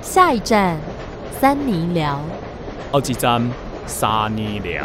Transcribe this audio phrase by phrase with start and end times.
[0.00, 0.76] 下一站，
[1.40, 2.20] 三尼聊。
[2.90, 3.42] 好几站，
[3.86, 4.84] 三尼聊。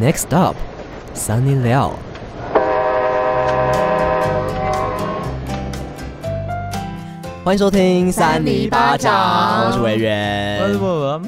[0.00, 0.56] Next up，
[1.14, 1.92] 三尼聊。
[7.44, 10.62] 欢迎收听三尼巴掌，我是维源。
[10.62, 11.22] 我是博文。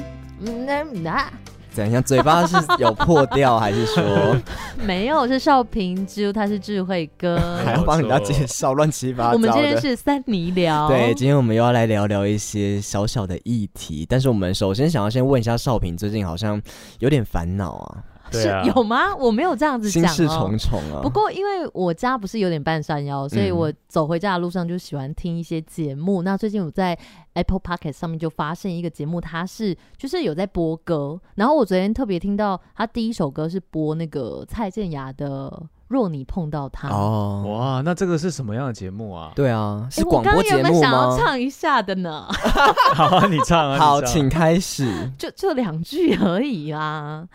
[0.45, 1.25] 嗯，那
[1.71, 2.03] 怎样？
[2.03, 4.03] 嘴巴是有破掉，还是说
[4.85, 5.27] 没有？
[5.27, 9.33] 是少平之，他是智慧哥， 还要帮人家介绍乱七八糟。
[9.33, 14.05] 我们今天是三尼聊，对，今天我们又要来聊聊一些小小的议题。
[14.09, 16.61] 但是我们首先想要先问一下少平，最近好像
[16.99, 18.10] 有点烦恼啊。
[18.39, 19.15] 是有吗？
[19.15, 21.01] 我没有这样子讲、哦，心事重重啊。
[21.01, 26.21] 不过因为我家不是有点半山腰，所以我走回家的路上就喜欢听一些节目。
[26.21, 26.97] 嗯、那最近我在
[27.33, 31.19] Apple p o c k e t 上面就发现一个节目，它是就是有在播歌。
[31.35, 35.49] 然后我昨天特别听到他第一首歌是播那个蔡健雅的
[35.87, 36.89] 《若你碰到他》。
[36.91, 39.31] 哦，哇，那这个是什么样的节目啊？
[39.35, 40.79] 对啊，是广播节目吗？
[40.81, 42.27] 想要唱一下的呢？
[42.95, 45.09] 好啊，你唱啊，好，请开始。
[45.17, 47.27] 就就两句而已啊。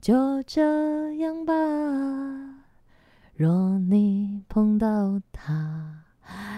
[0.00, 1.54] 就这样吧，
[3.34, 5.97] 若你碰到他。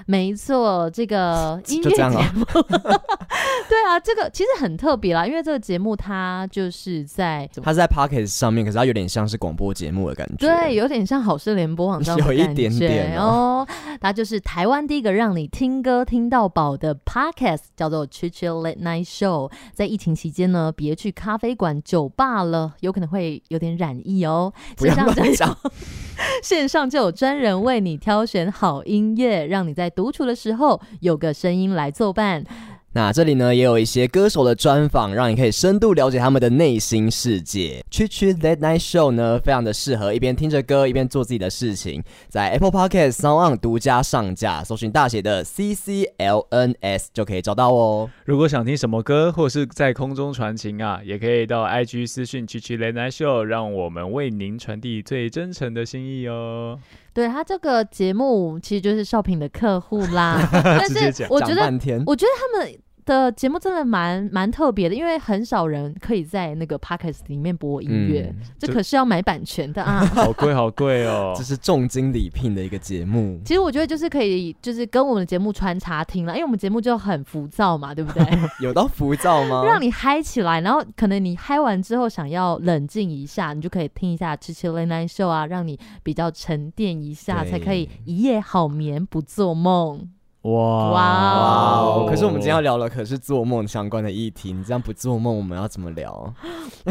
[0.07, 2.05] 没错，这个音乐节
[2.35, 2.45] 目，
[3.69, 13.67] 对啊，这个其实很特别啦，因为这个节目它就是在它是在 Podcast 上面，可是它有点像是广播节目的感觉，对，有点像好事联播网上的感觉，有一点点哦。
[14.01, 19.53] 它就是台湾第一个让你听歌听到饱的 Podcast，叫做 Chill Chill Late Night Show。
[19.75, 24.53] 在疫情期间呢，别去咖啡馆、酒吧了，有可能会有点染疫哦。
[24.77, 25.57] 不要乱讲。
[26.43, 32.45] 线上就有专人为你挑选好音乐，让你在独处的时候有个声音来作伴。
[32.93, 37.85] 那这里呢，也有一些歌手的专访，让你可以深度了解他们的内心世界。
[37.89, 48.11] Chill Chill Late Night Show 呢，非常的适合一边听着歌一边做自己的事情，在 Apple Podcast SoundOn 独家上架，搜寻大写的 C C L N S 就可以找到哦。
[48.25, 56.81] 如果想听什么歌，或是在空中传情啊，也可以到 IG 私讯 Chill Chill Late Night Show，让我们为您传递最真诚的心意哦。
[57.13, 61.63] 对，他这个节目其实就是少平的客户啦， 但是我觉得，
[62.07, 62.73] 我觉得他们
[63.11, 73.41] 的节目真的蛮蛮特别的，因为很少人可以在那个 podcast 里面播音乐，嗯、这可是要买版权的啊， 好贵好贵哦， 这是重金礼聘的一个节目。
[73.45, 78.25] 其实我觉得就是可以，就是跟我们的节目穿插听了，因为我们节目就很浮躁嘛，对不对？
[78.63, 79.65] 有到浮躁吗？
[79.67, 90.09] 让你嗨起来，然后可能你嗨完之后想要冷静一下，你就可以听一下《Chill Night Show》啊，让你比较沉淀一下，才可以一夜好眠不做梦。
[90.43, 92.07] 哇哇哦！
[92.09, 96.35] 可是我们今天要聊的可是做梦相关的议题，你这样不做梦，我们要怎么聊？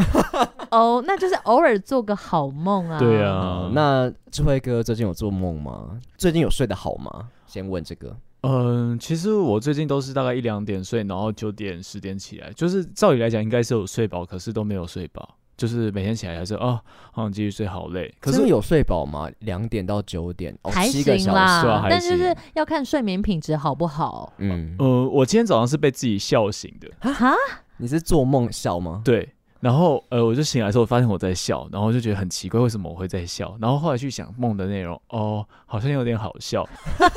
[0.70, 2.98] 哦，那就是偶尔做个好梦啊。
[2.98, 5.98] 对啊，那智慧哥最近有做梦吗？
[6.16, 7.28] 最近有睡得好吗？
[7.46, 8.16] 先问这个。
[8.42, 15.28] 嗯，其实我最近都是大概一两点睡，然后九点十点起来，就是照理来讲应该是有睡饱，可是都没有睡饱。
[15.60, 16.80] 就是每天起来还是哦，
[17.12, 18.10] 好想继续睡，好累。
[18.18, 19.28] 可是有睡饱吗？
[19.40, 21.86] 两点到九点，哦，还七个小时啦。
[21.90, 24.32] 但就是要看睡眠品质好不好。
[24.38, 27.12] 嗯，呃，我今天早上是被自己笑醒的。
[27.12, 27.34] 哈？
[27.76, 29.02] 你是做梦笑吗？
[29.04, 29.34] 对。
[29.60, 33.54] 然后，呃，我就醒来的时候，发现我在笑，然后就觉得很奇怪，为什么我会在笑？
[33.60, 36.66] 然后后来去想梦的内容，哦，好像有点好笑，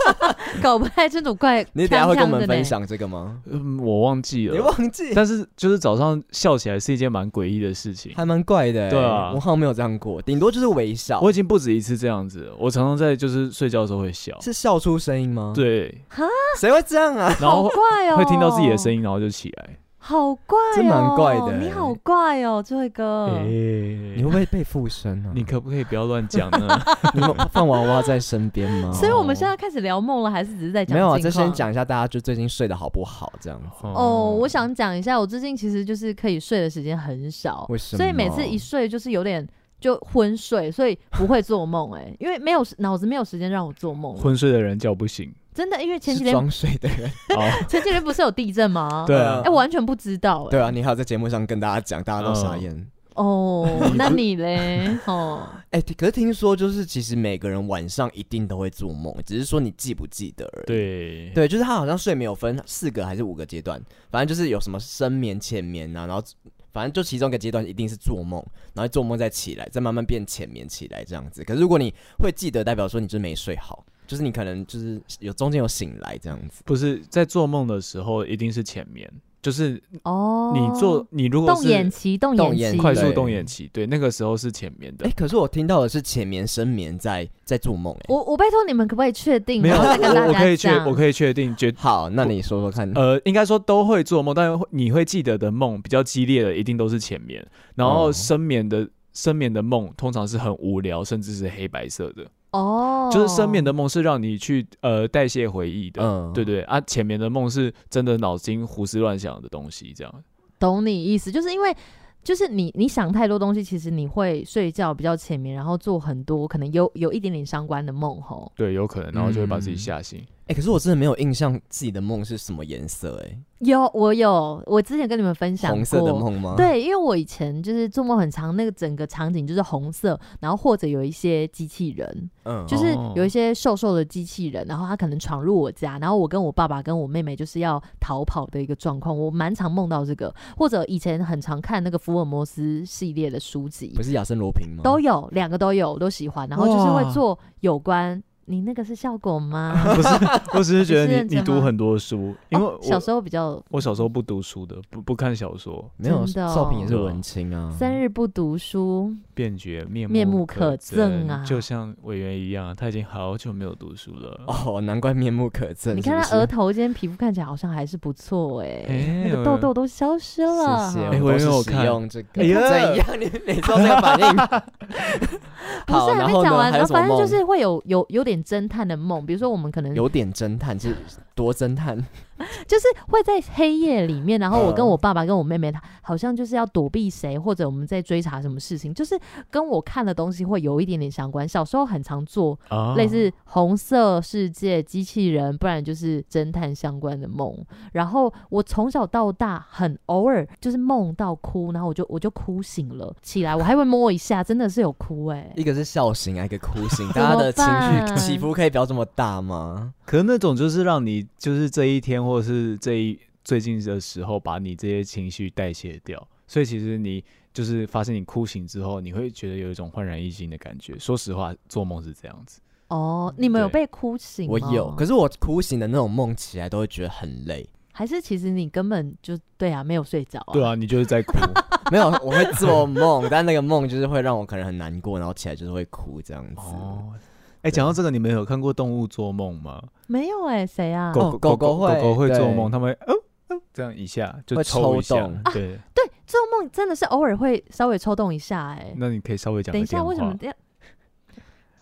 [0.61, 1.65] 搞不太清楚怪。
[1.71, 3.39] 你等下会跟我们分享这个吗？
[3.49, 5.13] 嗯，我忘记了，你忘记？
[5.15, 8.89] 但是就是早上笑起来是一件蛮诡异的事情，还蛮怪的。
[8.89, 11.21] 对啊，我好像没有这样过，顶多就是微笑。
[11.21, 15.53] 我已经不止一次这样子，我常常在就是睡觉的时候会笑，是笑出声音吗？
[15.55, 16.25] 对，哈，
[16.59, 17.33] 谁会这样啊？
[17.39, 19.77] 然后好怪哦，会听到自己的声音，然后就起来。
[20.05, 21.57] 好怪哦，真蛮怪的。
[21.57, 23.27] 你好怪哦，这位哥。
[23.27, 25.31] 欸、你会不会被附身呢？
[25.33, 26.77] 你可不可以不要乱讲呢？
[27.15, 27.21] 你
[27.51, 28.91] 放娃娃在身边吗？
[28.93, 30.93] 所以我们现在开始聊梦了，还是只是在讲？
[30.93, 33.87] 没有啊，就先讲一下大家就最近睡得好不好这样子。
[33.87, 37.97] 哦，我想讲一下，我最近其实就是可以睡的时间很少，为什么？
[37.97, 39.47] 所以每次一睡就是有点
[39.79, 41.93] 就昏睡，所以不会做梦。
[41.93, 44.13] 哎，因为没有脑子没有时间让我做梦。
[44.17, 45.33] 昏睡的人叫不醒。
[45.53, 47.09] 真的，因为前几天装睡的人，
[47.69, 49.05] 前几天不是有地震吗？
[49.07, 50.47] 对啊，哎，我完全不知道。
[50.49, 52.87] 对啊，你还有在节目上跟大家讲，大家都傻眼。
[53.15, 54.89] 哦， 那你嘞？
[55.05, 60.65] 哦，哎，可是听说就是其实每个人晚上一定都会做梦，只是说你记不记得而已。
[60.65, 63.79] 对对，就是他好像睡眠有分四个还是五个阶段，
[64.09, 66.23] 反正就是有什么深眠、浅眠啊，然后
[66.71, 68.43] 反正就其中一个阶段一定是做梦，
[68.73, 71.43] 然后做梦再起来，再慢慢变浅眠起来这样子。
[71.43, 73.85] 可是如果你会记得，代表说你就没睡好。
[74.13, 79.11] 就是你可能就是有中间有醒来这样子，不是在做梦的时候一定是浅眠，
[79.41, 85.07] 就是哦，你做你如果是动眼期，动眼期，快速动眼期，对，那个时候是浅眠的。
[85.07, 87.91] 哎，可是我听到的是浅眠、深眠在在做梦。
[88.01, 89.63] 哎，我我拜托你们可不可以确定？
[89.63, 92.07] 没有，我我可以确我可以确定，绝好。
[92.11, 92.87] 那你说说看。
[92.93, 97.43] 呃，应该说都会做梦，但是你会记得的梦比较激烈的，一定都是浅眠。
[97.73, 102.23] 然后深眠的深眠的梦通常是很无聊，甚至是黑白色的。
[102.53, 110.23] 哦，就是深眠的梦是让你去呃代谢回忆的，嗯，对对啊，浅眠的梦是真的脑筋胡思乱想的东西，这样。
[110.59, 111.75] 懂你意思，就是因为
[112.23, 118.49] 就是你你想太多东西，其实你会睡觉比较浅眠，然后做很多可能有有一点点相关的梦吼。
[118.55, 120.23] 对，有可能，然后就会把自己吓醒。
[120.53, 123.39] 欸，可是我真的没有印象自己的梦是什么颜色哎、欸。
[123.59, 126.53] 有，我有，我之前跟你们分享过红色的梦吗？
[126.57, 139.17] 对，因为我以前就是做梦很长，那个整个场景就是红色，然后或者有一些机器人，嗯，就是有一些瘦瘦的机器人，然后他可能闯入我家，然后我跟我爸爸跟我妹妹就是要逃跑的一个状况。
[139.17, 144.83] 我蛮常梦到这个，或者以前很常看那个福尔摩斯系列的书籍，不是亚森罗平吗？
[144.83, 148.21] 都有，两个都有，我都喜欢，然后就是会做有关。
[148.45, 149.73] 你那个是效果吗？
[149.95, 150.09] 不是，
[150.53, 157.71] 我只是觉得你你读很多书，因为、哦、小时候比较，我小时候不读书的，不不看小说，没有少平也是文青啊。
[157.71, 164.41] 三日不读书，便觉面面目可憎啊，就像委员一样，他已经好久没有读书了。
[164.47, 165.93] 哦，难怪面目可憎。
[165.93, 170.89] 你看他额头今天皮肤看起来好像还是不错哎、欸，欸、那个痘痘都消失了。
[170.89, 173.19] 谢谢，哎，我有看用这个，哎呀，怎样？
[173.19, 174.35] 你你做这个反应？
[175.85, 180.95] 不是还没讲完，然后反正就是会有有有点侦探的梦，比如说我们可能有点侦探，就是
[181.35, 181.97] 多侦探。
[182.67, 189.19] 就是会在黑夜里面，然后我跟我爸爸跟我妹妹，他好像就是要躲避谁，或者我们在追查什么事情，就是
[189.51, 191.47] 跟我看的东西会有一点点相关。
[191.47, 192.57] 小时候很常做
[192.95, 197.53] 类似红色世界、机器人，不然就是侦探相关的梦。
[197.91, 205.53] 然后我从小到大很偶尔就是梦到哭，然后我就我就哭醒了起来，我还会摸一下，真的是有哭哎、欸。
[205.55, 209.93] 一个是笑醒，一个哭醒， 大家的情绪起伏可以不要这么大吗？
[210.05, 212.22] 可是那种就是让你就是这一天。
[212.23, 217.23] 或者是这一最近的时候，把你这些情绪代谢掉，所以其实你
[217.53, 220.97] 就是发现你哭醒之后，你会觉得有一种焕然一新的感觉。
[220.97, 222.61] 说实话，做梦是这样子。
[222.87, 224.51] 哦，你们有被哭醒吗？
[224.51, 227.67] 我有，可是我哭醒的那种梦起来都会觉得很累。
[227.91, 230.53] 还是其实你根本就对啊，没有睡着啊？
[230.53, 231.37] 对啊，你就是在哭。
[231.91, 236.61] 没有，我会做梦，但那个梦就是会让我可能很难过，然后起来就是会哭这样子。
[236.61, 237.13] 哦。
[237.63, 239.81] 哎，讲到这个，你们有看过动物做梦吗？
[240.07, 241.13] 没有哎，谁啊？
[241.13, 243.13] 狗狗狗狗狗会做梦，他们哦
[243.47, 245.15] 哦这样一下就抽一下，
[245.53, 248.93] 对对，做梦真的是偶尔会稍微抽动一下哎。
[248.97, 249.71] 那你可以稍微讲。
[249.71, 250.55] 等一下，为什么这样？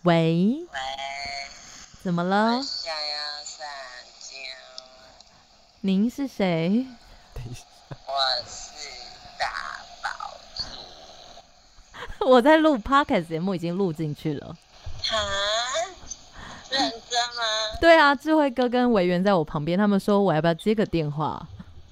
[0.04, 0.80] 喂喂，
[2.04, 2.57] 怎么了？
[2.57, 3.63] 我想要撒
[4.19, 4.36] 娇。
[5.81, 6.86] 您是谁？
[7.33, 8.13] 我
[8.45, 8.88] 是
[9.39, 10.63] 大宝珠。
[12.30, 14.56] 我在录 Podcast 节目，已经录进去了。
[15.12, 15.18] 啊，
[16.71, 17.44] 认真吗？
[17.79, 21.45] 对啊，智慧哥跟委员在我旁边，他们说我要不要接个电话？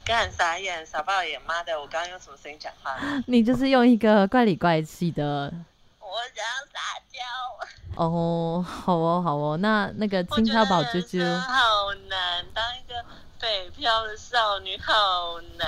[0.05, 1.79] 干傻眼，傻爆眼，妈的！
[1.79, 2.97] 我刚刚用什么声音讲话？
[3.27, 5.53] 你就是用一个怪里怪气的。
[5.99, 6.79] 我想要撒
[7.11, 8.03] 娇。
[8.03, 11.23] 哦，好哦，好哦，那那个轻飘宝啾啾。
[11.41, 12.95] 好难，当一个
[13.39, 15.67] 北漂的少女好难。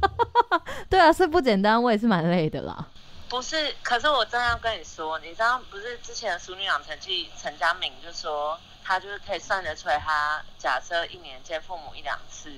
[0.88, 2.86] 对啊，是不简单，我也是蛮累的啦。
[3.28, 12.50] 不是，可是我真的要跟你说，你知道不是之前的《淑女养成记》陈嘉敏就说他就是可以算得出来，他假设一年见父母一两次，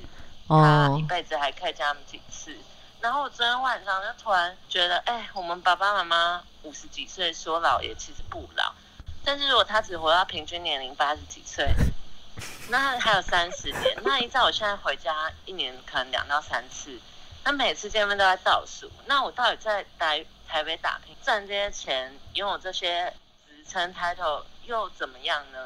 [0.48, 2.56] 他一辈子还可以见他们几次。
[3.00, 8.72] 然后我昨天晚上就突然觉得，哎，我们爸爸妈妈五十几岁说老也其实不老，
[9.24, 11.68] 但是如果他只活到平均年龄八十几岁，
[12.70, 13.98] 那还有三十年。
[14.04, 16.96] 那依照我现在回家一年可能两到三次，
[17.42, 20.24] 那每次见面都在倒数，那我到底在待？
[20.50, 23.12] 台北打拼赚这些钱，拥有这些
[23.46, 25.58] 职称 title 又怎么样呢？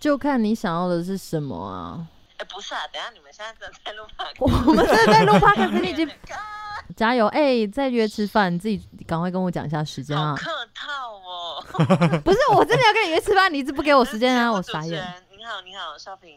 [0.00, 2.04] 就看你想要的是什么啊！
[2.32, 6.10] 哎、欸，不是啊，等下你们现在正在录 podcast， 我们正在录 podcast，可是你已经
[6.96, 7.68] 加油哎、欸！
[7.68, 10.34] 再约吃饭，你自己赶快跟我讲一下时间啊！
[10.36, 11.64] 客套哦，
[12.24, 14.50] 不是，我真的要跟你约吃饭，你一直不给我时间啊！
[14.50, 15.24] 我傻眼。
[15.36, 16.36] 你好，你好，少平，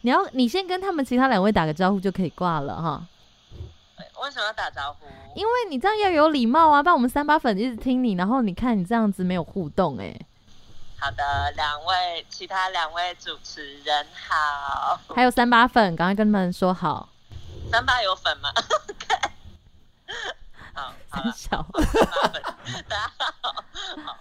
[0.00, 3.06] 你要你先跟他们其他两位打个招呼就可以挂了哈。
[4.22, 5.06] 为什么要打招呼？
[5.34, 10.26] 因为你这样要有礼貌啊，不然我们三八粉一直听你，然后你看你这样子没有互动哎、欸。
[11.00, 17.08] 好的，两位其他两位主持人好，还有三八粉，赶快跟他们说好。
[17.70, 18.50] 三八有粉吗？
[20.74, 22.42] 好，好三小，三八粉，
[22.88, 23.28] 大家好。
[24.04, 24.18] 好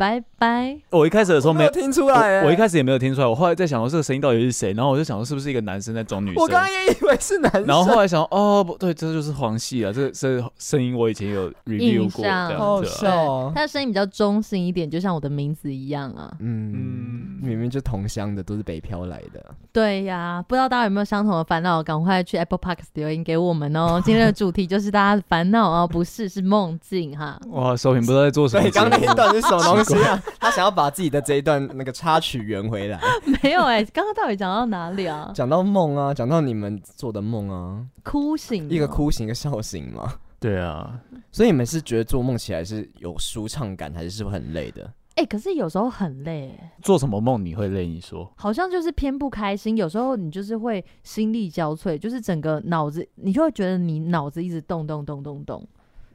[0.00, 0.78] 拜拜。
[0.88, 3.26] 我一开始的时候没有听出来，我一开始也没有听出来。
[3.26, 6.42] 我后来在想说这个声音到底是谁，然后我就想说是不是一个男生在装女生。
[6.42, 12.48] 我刚刚也以为是男生，然后后来想哦不对，这就是黄系啊，这这声音我以前有 review 过，这样
[12.82, 13.06] 子。
[13.06, 16.34] 哦，他的声音比较中性一点，就像我的名字一样啊。
[16.40, 19.54] 嗯，明明就同乡的，都是北漂来的。
[19.70, 21.82] 对呀，不知道大家有没有相同的烦恼？
[21.82, 24.00] 赶快去 Apple Podcast 留言给我们哦。
[24.02, 27.38] 今天的主题就是大家的烦恼哦，不是是梦境哈。
[27.50, 28.64] 哇，收屏不知道在做什么。
[28.64, 30.22] 你，刚刚那一段是什么东西啊？
[30.38, 33.00] 他想要把自己的这一段那个插曲圆回来。
[33.42, 35.30] 没有哎、欸，刚刚到底讲到哪里啊？
[35.34, 40.14] 讲到梦啊，讲到你们做的梦啊，哭醒，一个哭醒，一个笑醒嘛。
[40.38, 40.98] 对啊，
[41.30, 44.90] 所以你们是觉得做梦起来是有舒畅感，还是是不是很累的？
[45.16, 46.58] 哎、欸，可是有时候很累。
[46.80, 47.86] 做什么梦你会累？
[47.86, 48.32] 你说？
[48.36, 55.62] 好像就是偏不开心，有时候你就是会心力交瘁，就是整个脑子你就会觉得你脑子一直动动动动动，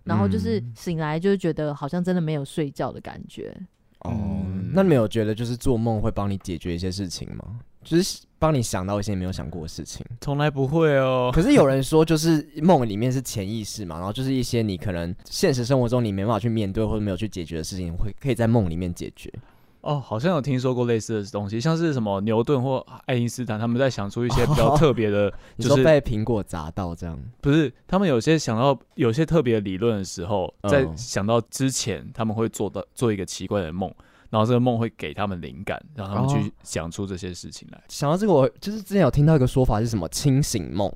[0.05, 3.53] 然后就是醒来就是觉得好像真的没有睡觉的感觉。
[3.99, 7.59] 哦、嗯，那你没有觉得就是做梦会帮你解决一些事情吗？
[7.83, 11.31] 就是帮你想到一些你没有想过的事情，从来不会哦。
[11.33, 19.31] 可是有人说， 就是梦里面是潜意识嘛，然后就是一些你可能现实生活中你没办法去面对或者没有去解决的事情，会可以在梦里面解决。
[19.85, 27.71] 哦，好像有听说过类似的东西，像是什么牛顿或爱因斯坦，他们在想出一些比较特别的， 就是、被苹果砸到这样，不是？
[27.87, 33.93] 他们有些想到有些特别的理论的时候，在想到之前，他们会做到做一个奇怪的梦。
[34.31, 37.81] 然后这个梦会给他们灵感，让他们去想出这些事情来。
[37.87, 40.91] 想到这个，我就是之前有听到一个说法是什么清醒梦，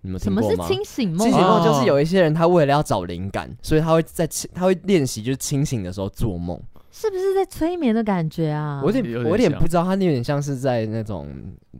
[0.00, 0.50] 你们听过吗？
[0.50, 1.18] 什么是清醒梦？
[1.18, 6.60] 清醒梦就是有一些人他为了要找灵感，所以他会在他会练习，就是清醒的时候做梦。
[6.94, 8.82] 是不是在催眠的感觉啊？
[8.84, 11.26] 我有点，我有点不知道，他有点像是在那种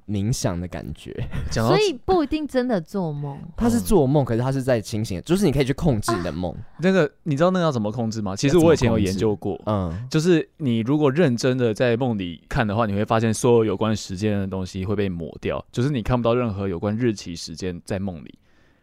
[0.08, 1.14] 冥想的感觉，
[1.50, 3.38] 所以不一定真的做梦。
[3.54, 6.50] 他是做梦，可是他是在清醒，就是你可以去控制你的梦。
[6.52, 6.58] 啊。
[6.78, 8.34] 那个你知道那个要怎么控制吗？
[8.34, 18.34] 其实我以前有研究过，嗯，就是你如果认真的在梦里看的话，你会发现所有有关时间的东西会被抹掉，就是你看不到任何有关日期、时间在梦里。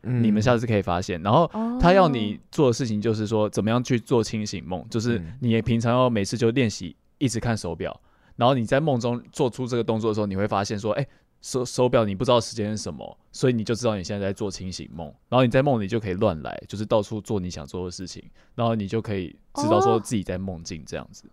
[0.03, 7.99] 嗯、你们下次可以发现，然后他要你做的事情就是说，怎么样去做清醒梦，就是你平常要每次就练习一直看手表，
[8.35, 11.09] 然后你在梦中做出这个动作的时候，你会发现说，哎、欸，
[11.41, 18.23] 手手表你不知道时间是什么，所以你就知道你现在在做清醒梦，然后你在梦里就可以乱来，就是到处做你想做的事情，
[18.55, 21.29] 然后你就可以知道说自己在梦境这样子。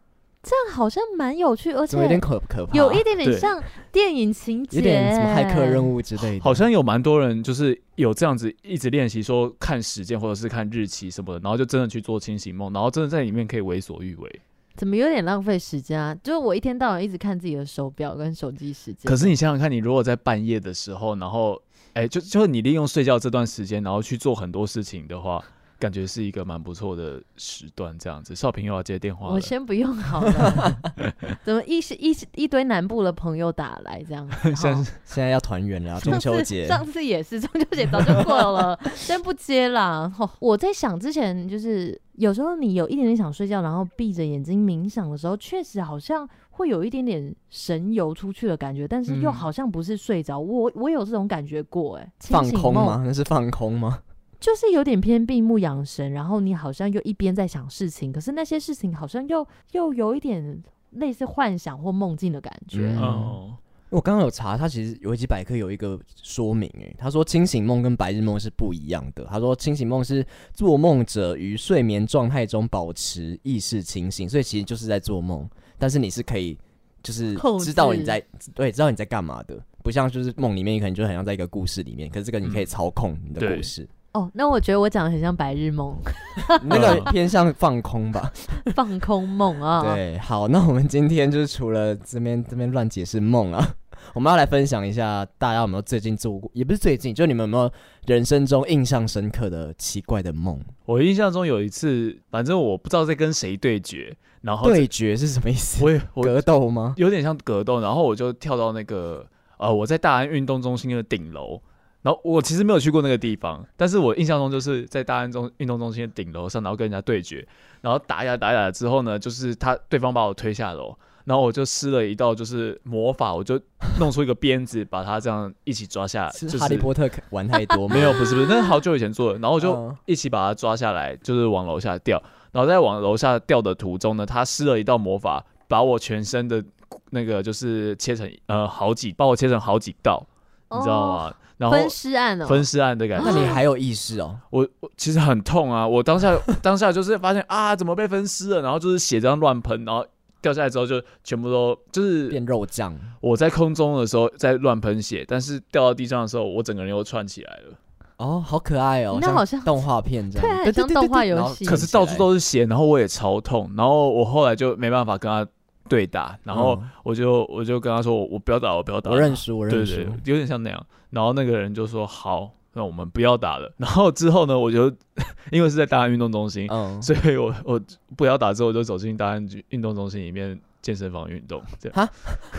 [0.49, 3.61] 这样好像蛮有趣，而且有点可可怕，有一点点像
[3.91, 6.41] 电影情节，有点什么骇客任务之类的。
[6.41, 14.41] 好像有蛮多人就是有这样子一直练习，说看时间或者是看日期什么的，然后就真的去做清醒梦，然后真的在里面可以为所欲为。
[14.77, 16.15] 怎么有点浪费时间啊？
[16.23, 19.11] 就是我一天到晚一直看自己的手表跟手机时间。
[19.11, 21.61] 可是你想想看，你如果在半夜的时候，然后
[21.95, 25.43] 哎，就就是你利用睡觉这段时间，然后去做很多事情的话。
[25.79, 28.35] 感觉是一个蛮不错的时段，这样子。
[28.35, 30.79] 少平又要接电话，我先不用好了。
[31.45, 34.55] 怎么一一一堆南部的朋友打来这样子？
[34.57, 36.67] 现 现在要团圆了，中秋节。
[36.67, 40.11] 上次也是中秋节，早就过了，先不接啦。
[40.39, 50.39] 我在想之前，就是有时候你有一点点想睡觉，然后闭着眼睛冥想的时候，确实好像会有一点点神游出去的感觉，但是又好像不是睡着。
[50.39, 53.03] 我我有这种感觉过，哎，放空吗？
[53.05, 53.99] 那是放空吗？
[54.39, 62.95] 就是有点偏闭目养神，然后你好像又一边在想事情，可是那些事情好像又又有一点类似幻想或梦境的感觉。
[62.97, 63.57] 嗯嗯、
[63.91, 69.25] 我刚刚有查，他其实维基百科有一个说明，诶，他说清醒梦跟白日梦是不一样的。
[69.25, 76.59] 他说清醒梦是做梦者于睡眠状态中保持意识清醒，所以其实就是在做梦，但是你是可以
[77.03, 78.23] 就是知道你在
[78.55, 83.89] 对知道你在干嘛的，不像就是梦里面你可能就很像在一个故事里面，可是这个你可以操控你的故事。
[84.17, 85.95] 嗯哦，那我觉得我讲的很像白日梦，
[86.65, 88.33] 那个偏向放空吧，
[88.75, 89.95] 放空梦啊。
[89.95, 93.75] 对，好，那我们今天就是除了这边这边乱解释梦啊，
[94.15, 97.71] 我们要来分享一下，大家有没有最近做过，也不是最近，就你们有没有
[98.07, 100.59] 人生中印象深刻的奇怪的梦？
[100.87, 105.85] 我印象中有一次，反正我不知道在跟谁对决，然后对决是什么意思？
[105.85, 106.95] 我也格斗吗？
[106.97, 109.27] 有点像格斗，然后我就跳到那个
[109.59, 111.61] 呃，我在大安运动中心的顶楼。
[112.07, 117.45] 然后我其实没有去过那个地方，但是我印象中就是在大安中运动中心的顶楼上，然后跟人家对决，
[117.81, 123.61] 然后打呀打呀之后呢，就是他对方把我推下楼，然后我就施了一道就是魔法，我就
[123.99, 126.31] 弄出一个鞭子，把他这样一起抓下来。
[126.31, 127.89] 是哈利波特玩太多？
[127.91, 129.41] 没有，不是不是，那是好久以前做的。
[129.41, 132.23] 然后我就一起把他抓下来，就是往楼下掉。
[132.53, 136.65] 然后在往楼下掉的途中呢，他施了一道魔法，把我全身的
[137.11, 140.25] 那个就是切成呃好几，把我切成好几道，
[140.71, 141.35] 你知道吗？
[141.59, 143.31] 然后分尸案哦，分尸案的感觉。
[143.31, 144.39] 那你还有意识哦？
[144.51, 145.87] 我我其实很痛啊！
[145.87, 148.63] 我当下 当下就是发现啊，怎么被分尸了？
[148.63, 150.05] 然后就是血这样乱喷，然后
[150.43, 152.95] 掉下来之后就全部都就是变肉酱。
[153.21, 157.75] 我在空中的时候在乱喷血，但是掉到地上的时候，我整个人又串起来了。
[158.19, 161.65] 哦，好可爱哦，那好像动画片这样，对，很像动画游戏。
[161.65, 165.47] 可是到处都是血，然后我也超痛，然后我后来就没办法跟他
[165.89, 170.87] 对打，然后我就我就跟他说，我不要打，我不要打，我认识，我认输，对对，有点像那样。
[171.11, 172.53] 然后那个人就说好。
[172.79, 173.73] 那我们不要打了。
[173.81, 174.93] 然后之后呢，我就
[175.51, 177.81] 因为是在大安运动中心，嗯，所以我我
[178.15, 181.63] 不要打之后，我就走进大安运动中心里面健身房运动。
[181.79, 182.13] 这样哈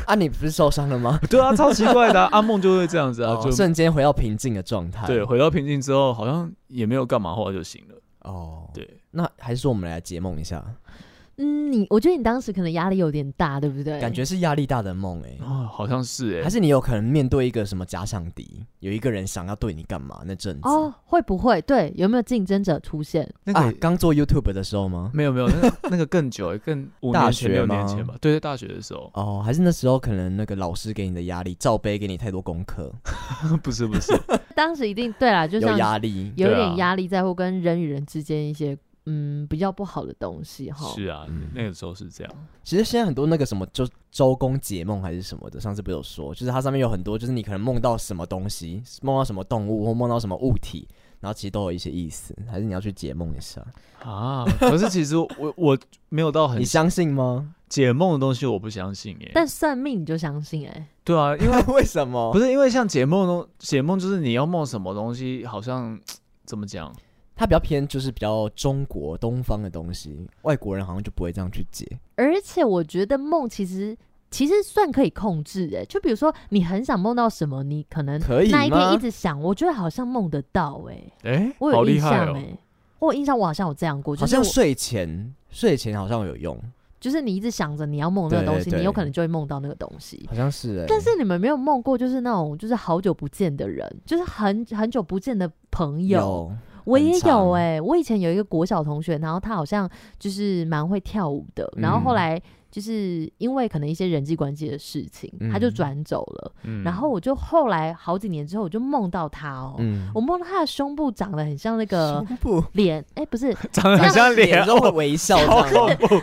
[0.07, 1.19] 啊，你不是受伤了吗？
[1.29, 5.05] 对啊，超奇怪的，阿梦就会这样子啊，就瞬间回到平静的状态。
[5.05, 7.96] 对，回到平静之后，好像也没有干嘛，后来就醒了。
[8.22, 10.65] 哦，对，那还是说我们来解梦一下。
[11.39, 14.00] 嗯，你我觉得你当时可能压力有点大，对不对？
[14.01, 20.67] 感觉是压力大的梦，哎，哦，好像是哎，还是你有可能面对一个什么假想敌，有一个人想要对你干嘛那阵子？
[20.67, 21.62] 哦，会不会？
[21.62, 23.32] 对，有没有竞争者出现？
[23.44, 25.12] 那个刚做 YouTube 的时候吗？
[25.13, 28.15] 没有没有，那那个更久，更五年前六年前吧？
[28.20, 29.12] 对对，大学的时候。
[29.13, 32.91] 哦，还是那时候可能那个老师给你的压力，罩杯给你太多功课？
[33.62, 34.12] 不是不是，
[34.56, 38.75] 当时一定对啦，就像有压力，有一点压力在，或跟人与人之间一些。
[39.09, 40.85] 嗯，比较不好的东西哈。
[40.93, 42.33] 是啊，嗯、那个时候是这样。
[42.63, 50.85] 其实现在很多那个什么，就周公解梦还是什么的，上次不是有说，就是它上面有很多，就是你可能梦到什么东西，梦到什么动物或梦到什么物体，
[51.21, 53.65] 然后其实都有一些意思，还是你要去解梦一下
[54.03, 54.43] 啊？
[54.59, 55.77] 可是其实我我
[56.09, 57.53] 没有到很，你相信吗？
[57.69, 59.31] 解梦的东西我不相信耶。
[59.33, 60.87] 但算命你就相信哎？
[61.03, 62.31] 对啊，因为 为什么？
[62.33, 65.97] 不是因为像解梦东解梦，就是你要梦什么东西，好像
[66.45, 66.93] 怎么讲？
[67.38, 71.88] 它比较偏，就是比较中国东方的东西，外国人好像就不会这样去解。
[72.15, 73.96] 而且我觉得梦其实
[74.32, 81.13] 其实算可以控制诶，就比如说你很想梦到什么，你可能那一天一直想，我觉得好像梦得到诶。
[81.24, 82.58] 诶，我有印象诶，
[83.00, 86.60] 我有印象我好像有这样过，好像睡前睡前好像有用，
[87.00, 90.86] 就是你一直想着你要梦那个东西，你有可能就会梦到那个东西，好像是诶。
[90.88, 96.51] 但是你们没有梦过，就是那种就是好久不见的人，就是很很久不见的朋友。
[96.88, 102.41] 我也有哎、欸，我以前有一个国小同学，然后他好像就是蛮会跳舞的，然后后来。
[102.69, 106.51] 就是因为可能一些人际关系的事情，嗯、他就转走了。
[106.63, 109.75] 嗯、然后我就后来好几年之后，我就梦到他哦。
[109.79, 112.25] 嗯、我梦到他的胸部长得很像那个
[112.74, 115.38] 脸，哎部，不是 长得很像脸，然后微笑。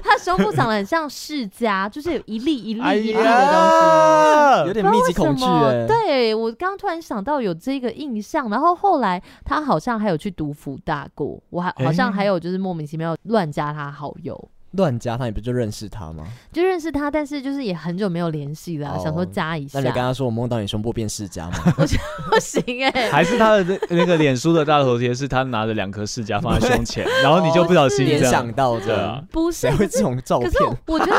[0.02, 5.44] 他胸部长得很像世家，就是有一粒一粒一粒的东西，有点密集恐惧。
[5.87, 14.50] 对，我刚刚突然想到有这个印象，然后后来他好像还有去读福大过，我还好像还有就是莫名其妙乱加他好友。
[14.76, 16.24] 乱加他，你不就认识他吗？
[16.52, 19.78] 就认识他，但是就是也很久没有联系了，想说加一下。
[19.80, 21.58] 那你跟他说我梦到你胸部变世家吗？
[21.78, 22.90] 我觉得不行哎。
[23.10, 29.24] 还是他的那那个脸书的大头贴是他拿着两颗世家放在胸前， 然后你就不小心联想到的。
[29.30, 30.52] 不是，谁会这种照片？
[30.87, 31.16] 我觉得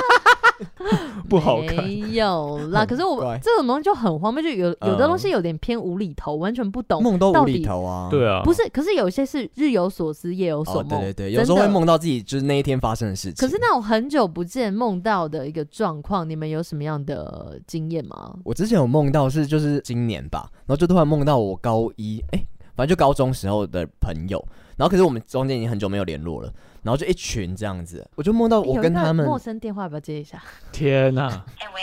[1.29, 1.83] 不好看。
[1.83, 7.01] 没有啦，可是我这种东西就很荒谬，就有有的东西有点偏无厘头，完全不懂。
[7.03, 8.07] 梦都无厘头啊？
[8.09, 8.41] 对啊。
[8.43, 10.99] 不是，可是有些是日有所思，夜有所梦。
[11.01, 13.35] 对对对，有时候会梦到自己就是那一天发生的事情。
[13.35, 18.35] 可是那种很久不见梦到的一个状况，你们有什么样的经验吗？
[18.43, 24.43] 我之前有梦到是就是今年吧，然后就突然梦到我高一，哎、欸，反正就高中时候的朋友，
[24.77, 30.41] 然后可是我们中间已经很久没有联络了，然后就一群这样子，我就梦到我跟他们、欸、陌生电话，要不要接一下？
[30.71, 31.27] 天哪！
[31.59, 31.81] 哎、欸、喂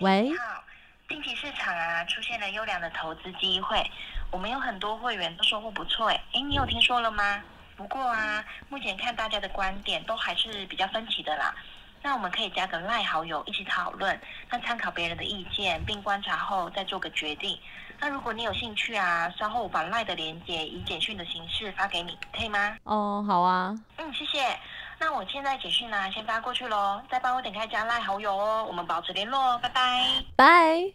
[0.00, 0.62] 喂，你好，
[1.08, 3.82] 近期市场啊出现了优良的投资机会，
[4.30, 7.42] 我们有很多会员都收获不错，哎，哎，你有听说了吗？
[7.76, 11.54] 不过啊，目前看大家的观点都还是比较分歧的啦。
[12.02, 14.18] 那我们可以加个赖好友一起讨论，
[14.50, 17.58] 那参考别人的意见，并观察后再做个决定。
[18.00, 22.76] 那如果你有兴趣啊，稍后我把赖的连接以简讯的形式发给你，可以吗？
[22.84, 23.74] 哦，好啊。
[23.96, 24.58] 嗯，谢谢。
[24.98, 28.64] 那我现在简讯呢，先发过去喽，再帮我点开加赖好友哦。
[28.66, 30.06] 我们保持联络，拜拜。
[30.36, 30.92] 拜。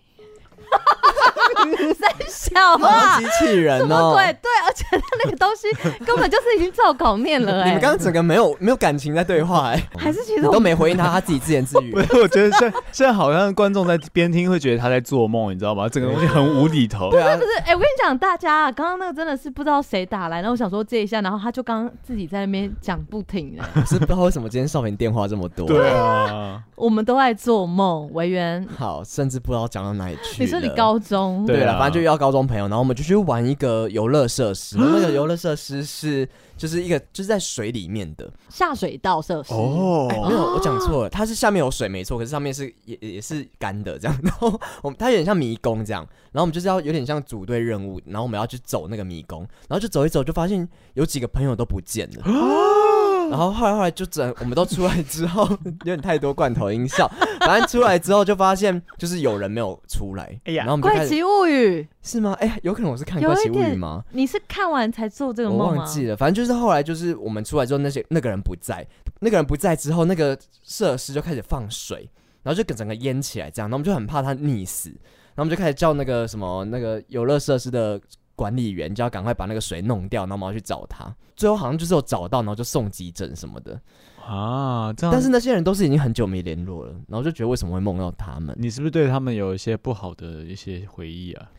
[1.93, 5.67] 三小啊，机器人哦，对对，而且他那个东西
[6.05, 7.65] 根本就是已经照稿念了 哎。
[7.65, 11.91] 你们刚刚整个没有没有感情在对话哎，还是其实我都没回应他，他自己自言自语。
[11.93, 15.87] 不是，我觉得现现在好像观众在边听会觉得他在做梦，你知道吗？
[15.87, 17.09] 整个东西很无厘头。
[17.11, 25.67] 对啊，不是哎，我跟你讲，大家刚刚那个真的是不知道谁打来，然后我想说接一下，然后他就刚刚自己在那边讲不停哎，是不知道为什么今天少平电话这么多。
[25.67, 30.43] 对啊，我们都在做梦，维园好，甚至不知道讲到哪里去。
[30.43, 31.10] 你说你高中？
[31.45, 34.77] 对了，反正就遇到高中朋友，然后我们就去玩一个游乐设施。
[34.77, 39.53] 那个游乐设施是就是一个就是在水里面的下水道设施。
[39.53, 44.17] 哦，没有，我讲错了，它是下面有水没错，可是上面是也也是干的这样。
[44.23, 52.90] 然后我们它有点像迷宫这样，然后我们就是要有点像组队任务，然后我们要去走那个迷宫，然后就走一走，就发现有几个朋友都不见了。
[53.31, 57.09] 然后后来后来就整，我们都出来之后， 有点太多罐头音效。
[57.39, 60.37] 反正出来之后就发现，就是有人没有出来。
[60.43, 62.33] 哎呀，然后我们就怪奇物语是吗？
[62.41, 64.03] 哎，有可能我是看怪奇物语吗？
[64.11, 65.65] 你是看完才做这个梦吗？
[65.65, 66.17] 我忘记了。
[66.17, 68.85] 反正就是后来就是我们出来之后，那些那个人不在，
[69.21, 72.09] 那个人不在之后，那个设施就开始放水，
[72.43, 77.97] 然后就整个淹起来，这样，然后我们就很怕他溺死，然后我们就开始叫那个什么那个游乐设施的。
[78.41, 81.15] 管理员就要赶快把那个水弄掉，然后我们要去找他。
[81.35, 83.79] 最后好像就是有找到，然后就送急诊什么的
[84.25, 84.91] 啊。
[84.93, 88.55] 这样，但是那些人都是已经很久没联络了，然后就觉得为什么会梦到他们？
[88.57, 91.51] 你是不是对他们有一些不好的一些回忆啊？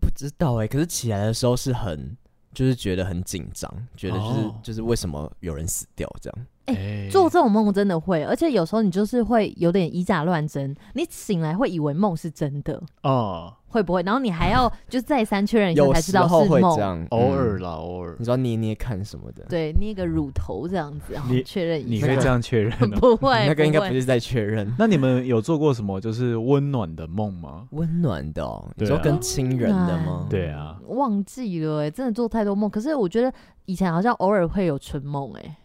[0.00, 2.16] 不知道哎、欸，可是起来的时候是很，
[2.52, 6.46] 就是觉得很紧张，觉得就是、哦、就是为什么有人死掉这样。
[6.68, 13.54] 哎、欸，做这种梦真的会，而且有时候你就是会有点以假乱真，你醒来会以为梦是真的哦。
[13.70, 14.02] 会不会？
[14.02, 17.06] 然后你还要就再三确认一下才知道是梦。
[17.10, 18.16] 偶尔啦，偶尔。
[18.18, 19.44] 你知道捏捏看什么的？
[19.46, 21.88] 对，捏个乳头这样子，然后确认一下。
[21.88, 22.72] 你可以这样确认？
[22.98, 24.74] 不会，那个应该不是在确认。
[24.78, 27.68] 那你们有做过什么就是温暖的梦吗？
[27.72, 30.26] 温暖的，你说跟亲人的吗？
[30.30, 32.70] 对啊，忘记了哎，真的做太多梦。
[32.70, 33.30] 可是我觉得
[33.66, 35.58] 以前好像偶尔会有春梦哎。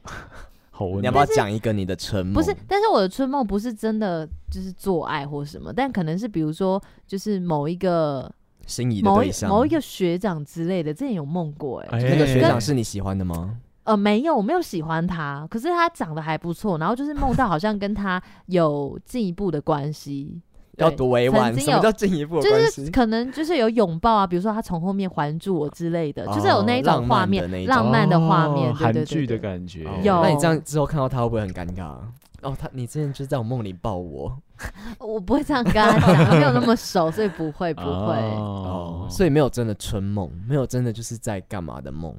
[1.00, 2.34] 你要不要讲一个你的春梦？
[2.34, 8.34] 不是，但是我的春梦不是真的就是做爱或什么，但可能是比如说就是某一个
[8.66, 12.10] 心仪的对象，某一个学长之类的，之前有梦过哎、欸。
[12.10, 13.60] 那个学长是你喜欢的吗？
[13.84, 20.42] 呃，没有，我没有喜欢他，可是他长得还不错，然后就是梦到好像跟他有进一步的关系。
[20.78, 22.82] 要多委婉，什么叫进一步的关系？
[22.82, 29.88] 就是可能就是有拥抱啊，比如说他从后面环住我之类的，哦、就是有那一种画面，浪漫的画面，韩剧、哦、的感觉。
[30.02, 31.96] 有，那你这样之后看到他会不会很尴尬？
[32.42, 34.36] 哦，他你之前就是在我梦里抱我，
[35.00, 42.14] 我不会这样跟他讲，没有那么熟，所以不会不会哦，所以没有真的春梦，没有真的就是在干嘛的梦，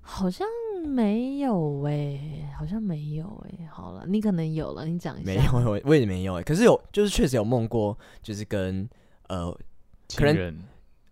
[0.00, 0.46] 好像。
[0.86, 3.68] 没有哎、欸，好像没有哎、欸。
[3.70, 5.26] 好了，你可能有了，你讲一下。
[5.26, 6.42] 没有，我我也没有哎、欸。
[6.44, 8.88] 可是有，就是确实有梦过，就是跟
[9.28, 9.54] 呃，
[10.08, 10.56] 情人，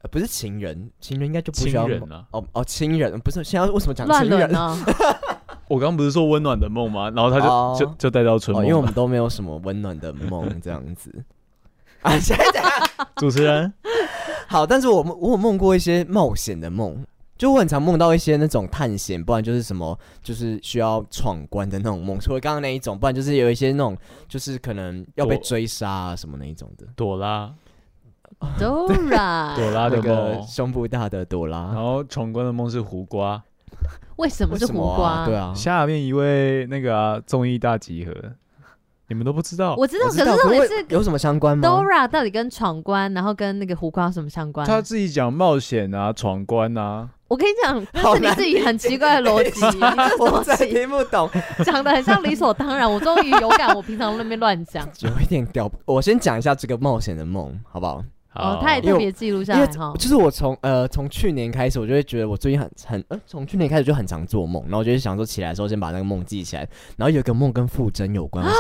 [0.03, 2.27] 呃，不是情人，情人应该就不需要亲人啊。
[2.31, 4.77] 哦哦，亲人不是，现在为什么讲情人呢？
[5.69, 7.11] 我刚刚不是说温暖的梦吗？
[7.11, 11.25] 然后他就、哦、就就带到春梦、哦，因为我们都没有什么温暖的梦这样子。
[12.03, 12.63] 啊，现在
[13.17, 13.73] 主持人
[14.47, 17.05] 好，但是我我有梦过一些冒险的梦。
[17.37, 22.19] 就我很常梦到一些那种探险，不然就是什么，就是需要闯关的那种梦。
[22.19, 23.97] 除了刚刚那一种，不然就是有一些那种，
[24.29, 26.87] 就是可能要被追杀啊什么那一种的。
[26.95, 27.53] 朵拉，
[28.59, 31.73] 朵拉，朵拉的梦，胸部大的朵拉。
[31.75, 33.43] 然后闯关的梦是胡瓜，
[34.17, 35.09] 为什么是胡瓜？
[35.09, 38.15] 啊对啊，下面一位那个啊，综艺大集合。
[39.07, 44.67] 你们都不知道，我知道，可是到底是有什么相关吗？Dora 到底跟闯关，然后跟那个胡瓜有什么相关？
[44.67, 47.11] 他自己讲冒险啊，闯关啊。
[47.35, 51.29] 我跟你讲，那是你自己很奇怪的逻辑，你 这逻辑听不懂，
[51.65, 52.89] 讲的很像理所当然。
[52.89, 55.69] 我终于有感，我平常那边乱讲， 有一点屌。
[55.85, 58.05] 我先讲一下这个冒险的梦，好不好？
[58.37, 59.93] 哦，他也特别记录下来哈。
[59.97, 66.69] 就是我从呃从去年开始，我就会觉得我最近很很呃从去年开始就很常做梦，然后我就想说起来的时候先把那个梦记起来。
[66.97, 68.53] 然后有一个梦跟傅征有关，我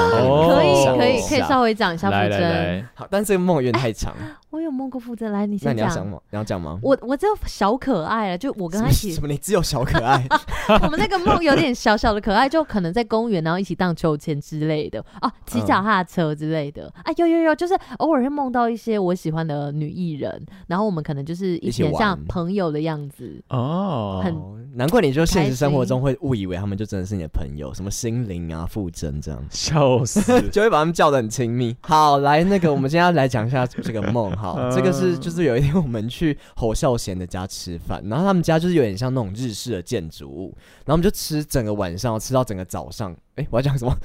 [0.84, 2.88] 想可以可以可以稍微讲一下傅征。
[2.94, 4.14] 好，但是这个梦有点太长。
[4.54, 5.76] 我有梦过傅征，来你先讲。
[5.76, 6.18] 那你要讲吗？
[6.30, 6.78] 你要讲吗？
[6.80, 9.10] 我我只有小可爱了，就我跟他一起。
[9.12, 9.26] 什么？
[9.26, 10.24] 你只有小可爱？
[10.80, 16.88] 我们那个梦有点小小的可爱，就可能在公园，然后一起荡秋千之类的哦，骑脚踏车之类的。
[17.02, 24.20] 啊，有有有，就是偶尔会梦到一些我喜欢的女艺人，然后我们可能就是一起像朋友的样子哦。
[24.22, 24.32] 很
[24.76, 31.74] 难怪你就现实生活中会误以为他们就真的是你的朋友，什么心灵啊、傅真这样，笑死， 就会把他们叫得很亲密。
[31.80, 34.32] 好，来那个，我们今天要来讲一下这个梦。
[34.44, 40.54] 好，这个是就是有一天我们去侯孝贤的家吃饭，然后他们家就是有点像那种日式的建筑物，
[40.84, 43.10] 然后我们就吃整个晚上，吃到整个早上。
[43.36, 43.96] 哎、欸，我要讲什么？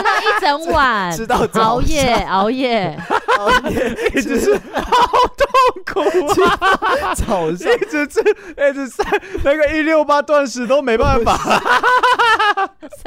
[0.00, 2.98] 吃到一整晚，吃到熬夜熬夜
[3.38, 5.46] 熬夜， 一直是 好痛
[5.92, 6.00] 苦
[6.42, 7.14] 啊！
[7.14, 9.02] 早上一直吃，一直吃
[9.44, 11.38] 那个一六八断食都没办法。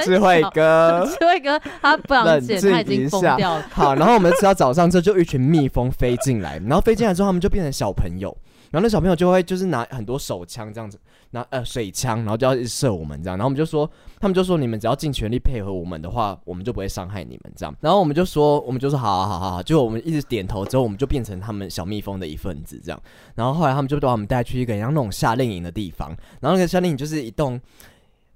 [0.03, 3.65] 智慧哥，智慧哥，他不想剪，他已经疯掉了。
[3.71, 8.36] 好，然后我们吃到早上之后，就一群蜜蜂飞进来，然后飞进来之后，他们就变成小朋友，
[8.71, 10.99] 然后那小朋友就会就是拿很多手枪这样子。
[11.33, 17.75] 拿呃水枪，然后就要射我们这样，然后我们就说，他们就说你们只要尽全力配合我们的话，我们就不会伤害你们这样。
[17.81, 23.01] 然后我们就说，我们就说好好好好，就我们一直点头之后，我们就变成他们小蜜蜂的一份子这样。
[23.35, 27.59] 然后后来他们就把我们带去一个像那种夏令营的地方，然后那个夏令营就是一栋。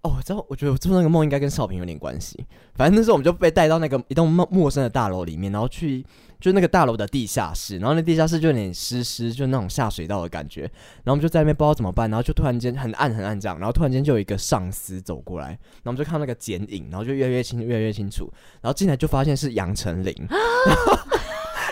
[0.03, 2.37] 哦，我知道，我觉得我做那个梦应该跟少平有点关系。
[2.75, 6.05] 反正那时候我们就被带到那个一栋陌陌生的大楼里面，然后去
[6.39, 10.61] 就那个大楼的地下室，然后那地下室就有点湿湿，就那种下水道的感觉。
[10.61, 20.13] 然后我们就在那边不知道怎么办，然后就突然间很暗很暗这样，然后突然间就有一个上司走过来，然后我们就看到那个剪影，然后就越来越清越来越清楚，然后进来就发现是杨丞琳。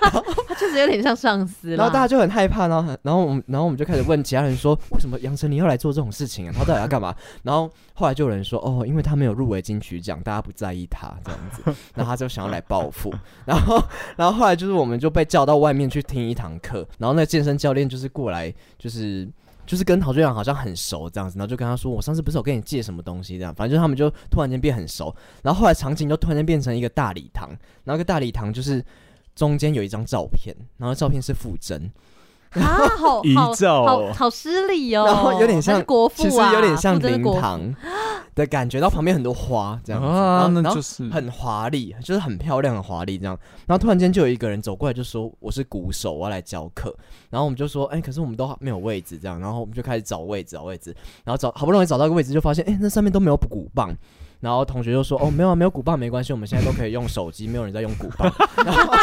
[0.48, 6.54] 他确实有点像上司，然后大家就很害怕，然后然后我们然后我们就开始问其他人说，为什么杨丞琳要来做这种事情啊？
[6.56, 7.16] 他到底要干嘛？
[7.44, 11.62] 然后后来就有人说，哦，因为他没有入围金曲奖，大家不在意他这样子，
[11.96, 13.14] 然后他就想要来报复。
[13.46, 13.82] 然后
[14.16, 19.28] 然后后来就是我们就被叫到外面去听一堂课，然后那个健身教练就是过来，就是
[19.66, 25.16] 就是跟陶学长好像很熟这样子，然后就跟他说，我上次不是有跟你借什么东西这样，反正就他们就突然间变很熟。
[25.42, 27.50] 然后后来场景就突然间变成一个大礼堂，
[27.84, 28.84] 然后个大礼堂就是。
[29.36, 31.92] 中间有一张照片，然后照片是傅征
[32.52, 37.76] 啊，好 遗照，好好失礼哦，然后有点像国父啊，其实有点像灵堂
[38.34, 43.38] 的感觉，然后旁边很多花这样子，啊，那就是很华丽，就是很漂亮很华丽这样。
[43.66, 46.96] 然后突然间就有一个人走过来，就说我是鼓手，我要来教课。
[47.30, 50.96] 然后我们就说，哎，可是我们都没有位置这样，然后我们就开始找位置，找位置，
[51.26, 53.94] 然后找好不容易找到一个位置，就发现，哎，那上面都没有鼓棒。
[54.46, 58.32] 然后同学就说：“哦，没有啊，没有鼓棒没关系，我们现在都可以用手机，没有人在用鼓棒，
[58.64, 58.94] 然 后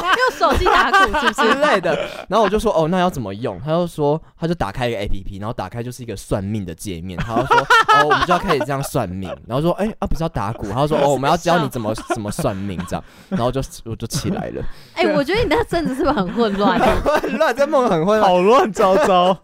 [0.00, 1.94] 用手机打鼓是不是之类的？”
[2.26, 7.58] 然后我就说：“哦，那要怎么用？”他就说：“他就打开一个 APP，然后打开就是一个算命的界面。”他就说
[8.00, 14.64] ：“哦，我们就要开始这样算命。”然后说：“哎啊，不是要打鼓？”他就说：“哦，我们要教你怎么 怎么算命这样。”然后就我就起来了。
[14.94, 16.80] 哎，我觉得你那阵子是不是很混乱？
[16.80, 19.36] 很混乱，在梦很混乱，好乱糟糟。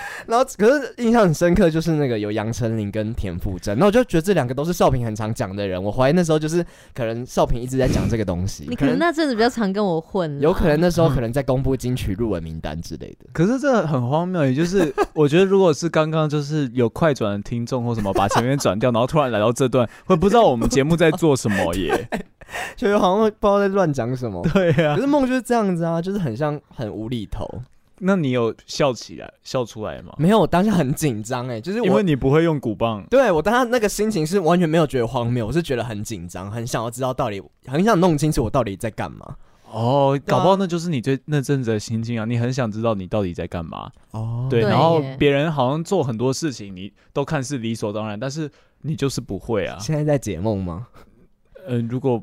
[0.26, 5.82] 然后，可是印象很深刻，就是那个有杨丞琳跟田馥甄，那我就觉得这两个都是少平很常讲的人。
[5.82, 8.66] 我怀疑那时候就是可能少平一直在讲这个东西。
[8.70, 13.26] 你可能那阵子比较常跟我混，有可能那时候可能在公布金曲入围名单之类的。
[13.32, 22.08] 可是这很荒谬，也就是我觉得如果是刚刚就是有快转的听众或什么把前面转掉，然后突然来到这段，会不知道我们节目在做什么耶，
[22.76, 24.42] 就好像不知道在乱讲什么。
[24.52, 27.48] 对呀、啊，可是梦就是这样子啊，就是很像很无厘头。
[28.00, 30.14] 那你有笑起来、笑出来吗？
[30.18, 33.04] 没有，我当时很紧张哎，就是因为你不会用鼓棒。
[33.10, 39.36] 对，我当时那个心情是完全没有觉得荒谬，我是觉得很紧张，很想要知道到底，很想弄清楚我到底在干嘛。
[39.70, 43.90] 哦，搞不好那就是你最那阵子的心情啊，你很想知道你到底在干嘛。
[44.12, 48.50] 哦，对，然后别人好像做很多事情，你都看似理所当然，但是
[48.82, 49.78] 你就是不会啊。
[49.78, 50.86] 现在在解梦吗？
[51.66, 52.22] 嗯、呃，如果。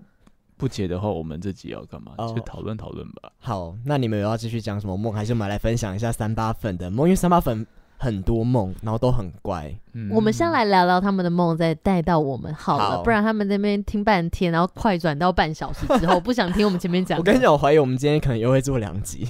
[0.58, 2.14] 不解的话，我们这集要干嘛？
[2.18, 3.32] 就讨论讨论吧。
[3.40, 7.08] 好，那你们有要继续讲什么梦，还是我们来分享一下三八粉的梦？
[7.08, 7.66] 因为三八粉
[7.98, 9.74] 很多梦，然后都很乖。
[9.94, 12.98] 嗯，我们先来聊聊他们的梦，再带到我们好了。
[12.98, 17.18] 好，不然他们那边听半天，然后快转到半小时之后，不想听我们前面讲。
[17.18, 19.28] 我跟你讲，我怀疑我们今天可能又会做两集。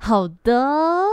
[0.00, 1.04] 好的，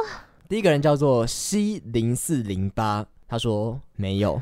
[0.49, 4.41] 第一个人叫做 C 零四零八，他说没有。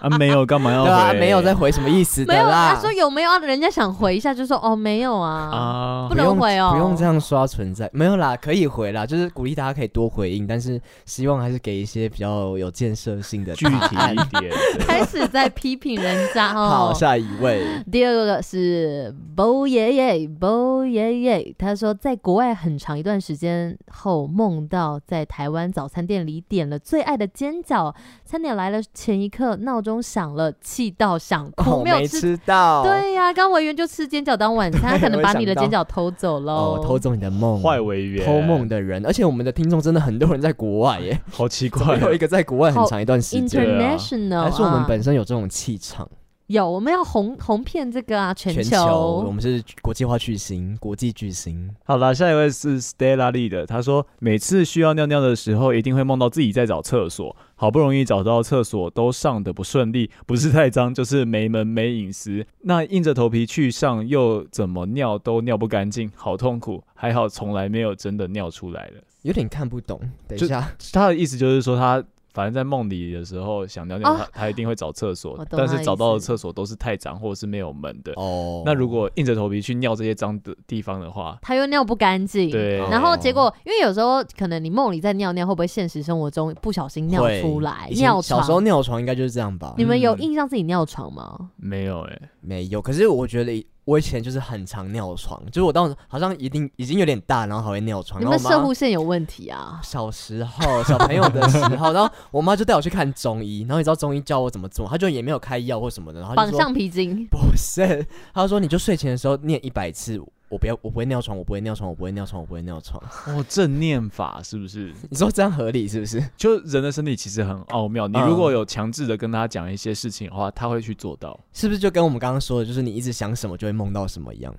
[0.00, 0.88] 啊，没有，干嘛要回？
[0.88, 2.42] 对啊，没有再回什么意思的啦？
[2.42, 3.38] 没有，他说有没有啊？
[3.38, 14.52] 人家想回一下，就说哦，没有啊，啊，不能回哦，不用这样刷存在，没有啦，可以回啦，就是鼓励大家可以多回应，但是希望还是给一些比较有建设性的具体一点。
[14.80, 16.68] 开始在批评人家哦。
[16.68, 32.82] 好，下一位，第二个是 Bo 爷爷，Bo 爷爷，他说在国外很长一段时间后，梦到在台湾早餐店里点了最爱的煎饺，餐点来了前一刻闹钟响了，气到想哭，没有吃到。
[32.82, 36.52] 对呀、啊，刚维园就吃煎饺当晚餐，可能把你的煎饺偷走喽。
[36.52, 39.04] 哦，偷走你的梦，坏维园，偷梦的人。
[39.04, 46.08] 而且我们的听众真的很多人在国外耶，好奇怪， 有一个在国外很长一段时间，International，还是我们本身有这种气场。
[46.48, 51.74] 有，我们要红红遍这个啊，全球，全球，我们是国际化巨星，国际巨星。
[51.84, 62.46] 好了，下一位是 Stella Lee 的，他说每次需要尿尿的时候，一定会梦到自己在找厕所，好不容易找到厕所，都上的不顺利，不是太脏，就是没门没隐私。
[62.60, 66.84] 那硬着头皮去上，又怎么尿都尿不干净，好痛苦。
[66.94, 69.98] 还好从来没有真的尿出来了，有点看不懂。
[70.28, 72.04] 等一下，他的意思就是说他。
[72.34, 78.12] 反正，在梦里的时候想尿尿，他、哦、他一定会找厕所，但是找到的厕所都是太脏或者是没有门的。
[78.16, 82.50] 哦，那如果硬着头皮去尿这些脏的地方的话，他又尿不干净。
[82.50, 87.88] 对，然后结果，因为有时候可能你梦里在尿尿，会不会现实生活中不小心尿出来？
[87.92, 89.74] 尿床，小时候尿床应该就是这样吧？
[89.78, 91.36] 你们有印象自己尿床吗？
[91.38, 92.82] 嗯、没有哎、欸，没有。
[92.82, 93.64] 可是我觉得。
[93.84, 98.20] 我以前就是很常尿床，就是我当时好像一定已经有点大，然后还会尿床。
[98.20, 99.80] 你们射护线有问题啊？
[99.82, 107.26] 小时候小朋友的时候， 然后我妈就带我去看中医，然后你知道中医教我怎么做，他就也没有开药或什么的，然后绑橡皮筋。
[107.26, 110.18] 不是，他说你就睡前的时候念一百次
[110.48, 113.02] 我不要，我不会尿床，我不会尿床，我不会尿床，我不会尿床。
[113.26, 114.92] 哦，正念法是不是？
[115.10, 116.22] 你说这样合理是不是？
[116.36, 121.38] 就人的身体其实很奥妙，你如果有强制的跟他讲一些事情的话，他会去做到。
[121.52, 124.54] 是不是就跟我们刚刚说的，就是你一直想什么就会梦到什么一样？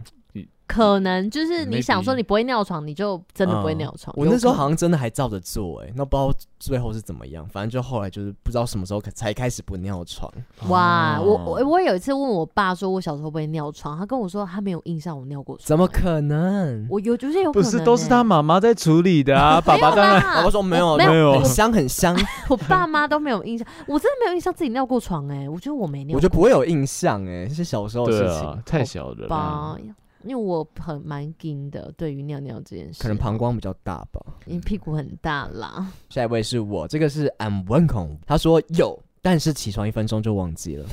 [0.68, 4.12] 可能就是你想说你不会尿床，你就真的不会尿床。
[4.16, 7.48] 嗯、我那时候好像真的还照着做，哎，那不知道最后是怎么样。
[7.48, 10.30] 反正就后来就是不知道什么时候才开始不尿床。
[10.68, 15.68] 哇，我我我有一次问我爸说，我小时候不会尿床，他跟我说他没有印象我尿过床。
[15.68, 16.88] 怎么可能？
[16.90, 19.62] 我有就是有可能、欸，不是都是他妈妈在处理的啊。
[19.62, 22.18] 爸爸当然，爸爸说没有没有，很香很 香。
[22.50, 25.50] 我爸妈都没有印象，我真的没有印象自己尿过床哎、欸。
[25.50, 29.78] 我觉得我没尿，我觉得不会有印象哎、欸，是小时候的事情，啊、太小了吧。
[30.26, 35.88] 因为我很蛮惊的，对于尿尿这件事，可能膀胱比较大吧，因为屁股很大啦。
[36.10, 40.86] 下一位是我，这个是 I'm welcome，他说有，但是起床一分钟就忘记了。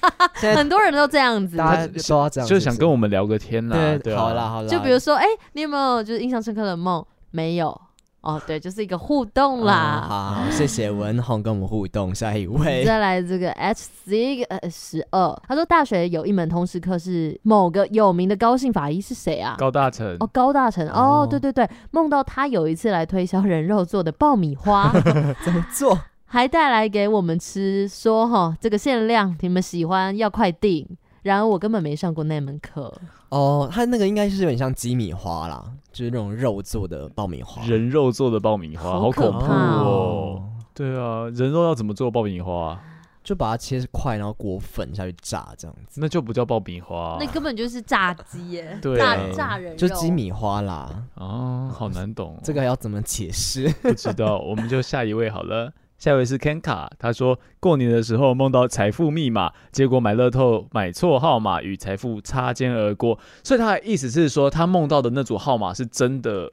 [0.56, 3.98] 很多人都这样子，大家说这样，就想跟我们聊个天啦。
[3.98, 7.04] 对，好啦好啦，就比如说，哎、欸，你有没有就是印象深刻的梦？
[7.30, 7.80] 没有。
[8.22, 10.04] 哦，对，就是一个互动啦。
[10.04, 12.14] 嗯、好，好，谢谢文宏跟我们互动。
[12.14, 19.56] 下一位，再来这个 H C 呃十二，他说大学有一门通识课是某个有名的高姓法医是谁啊？
[19.58, 20.16] 高大成。
[20.20, 20.86] 哦，高大成。
[20.88, 24.92] 哦，对对对，梦到他有一次来推销人肉做的爆米花，
[25.42, 25.98] 怎么做？
[26.26, 30.86] 还带来给我们吃，说哈这个限量，你们喜欢要快订。
[31.22, 32.92] 然而我根本没上过那门课
[33.28, 40.42] 哦，他那个应该是有点像鸡米花啦，就是那种肉做的爆米花，人肉做的爆米花，好可怕哦！
[40.74, 42.80] 对啊，人肉要怎么做爆米花？
[43.22, 48.78] 就把它切块，然后裹粉下去炸，这样子，那就不叫爆米花，那根本就是炸鸡耶！
[48.80, 51.04] 对，炸炸人就鸡米花啦。
[51.16, 53.68] 哦，好难懂，这个要怎么解释？
[53.82, 55.70] 不知道，我们就下一位好了。
[56.00, 63.18] 下一位是 Kenka，他说过年的时候梦到财富密码，结果买乐透买错号码，与财富擦肩而过。
[63.44, 66.50] 所以他的意思是说，他梦到的那组号码是真的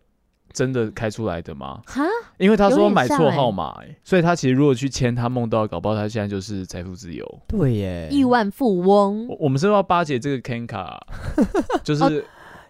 [0.51, 1.81] 真的开出来的吗？
[1.85, 2.03] 哈？
[2.37, 7.25] 因为他说买错号码，欸，所以他其实如果去签他梦到，搞不好他现在就是财富自由。
[7.47, 9.25] 对耶，亿万富翁。
[9.39, 10.97] 我们是不是要巴结这个 Kenka，
[11.83, 12.03] 就是。
[12.03, 12.23] 哦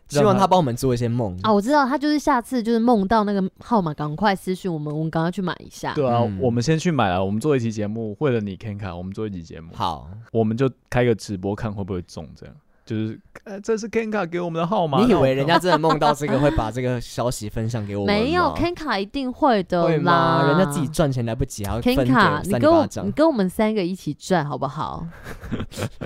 [0.09, 1.51] 希望他帮我们做一些梦啊！
[1.51, 5.93] 我知道他就是下次就是梦到那个号码，赶快私讯我们，我们赶快去买一下。
[5.93, 7.23] 对啊，嗯、我们先去买了！
[7.23, 9.73] 我们做一期节目，为了你 Kenka，我们做一期节目。
[9.75, 12.25] 好，我们就开个直播，看会不会中。
[12.35, 15.03] 这样就是，呃，这是 Kenka 给我们的号码。
[15.03, 18.15] 你以为人家真的梦到这个会把这个消息分享给我们？
[18.15, 19.87] 没有，Kenka 一定会的啦。
[19.89, 20.47] 会吗？
[20.47, 22.45] 人家自己赚钱来不及，还要分给三巴掌。
[22.45, 25.05] 你跟我，你跟我们三个一起赚好不好？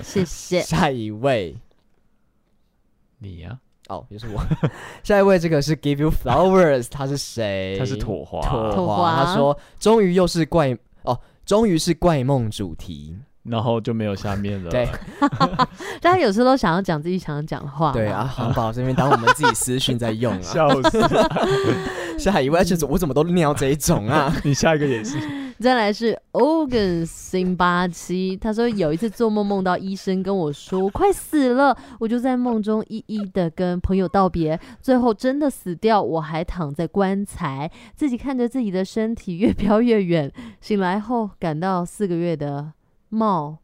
[0.01, 0.61] 谢谢。
[0.65, 1.55] 下一位，
[3.19, 3.70] 你呀、啊。
[3.91, 4.41] 哦，也是我。
[5.03, 7.75] 下一位，这个是 Give You Flowers，他是谁？
[7.77, 8.39] 他是妥华。
[8.73, 14.87] 妥华，他说：“终于又是怪哦，终于是怪梦主题，然后就没有下面了。”对，
[15.99, 17.91] 大家有时候都想要讲自己想要讲话。
[17.91, 21.01] 对啊，红宝这边当我们自己私讯在用啊，笑死。
[22.17, 24.33] 下一位就是我怎么都尿这一种啊？
[24.43, 25.17] 你下一个也是。
[25.61, 42.73] 再来是 Ogan 辛八七，他说有一次做梦梦到医生跟我说我快死了，我就在梦中一一的跟朋友道别，最后真的死掉，我还躺在棺材，自己看着自己的身体越飘越远，醒来后感到四个月的
[43.09, 43.59] 冒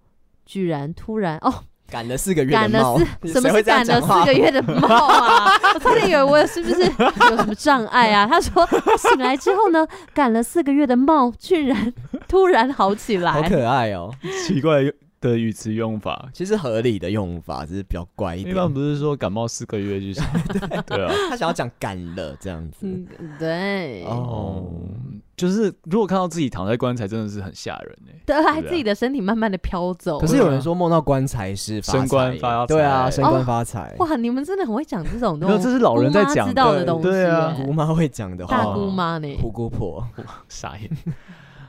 [0.45, 1.63] 居然突然哦。
[1.89, 5.51] 赶了四个月的猫， 什么是赶了四个月的冒啊？
[5.73, 8.27] 我差点以为我是不是有什么障碍啊？
[8.27, 11.93] 他说醒来之后呢，赶了四个月的冒，居然
[12.27, 14.11] 突然好起来，好可爱哦！
[14.45, 14.81] 奇怪
[15.19, 18.53] 的语词用法，其实合理的用法只是比较怪一点。
[18.53, 20.21] 一般不是说感冒四个月就是
[20.59, 23.07] 对， 对啊，他想要讲赶了这样子，嗯、
[23.39, 24.65] 对哦，
[25.37, 28.15] 就是如果看到自己躺在棺材，真的是很吓人哎。
[28.25, 30.19] 对，还自己的身体慢慢的飘走。
[30.19, 33.95] 可是有人说梦到棺材是升官发财，对啊，升官发财。
[33.99, 40.03] 哇，你们真的很会讲这种 东西，这是老人在讲的东西，对啊，姑妈会讲的话，大姑妈呢，虎姑婆
[40.49, 40.89] 傻眼。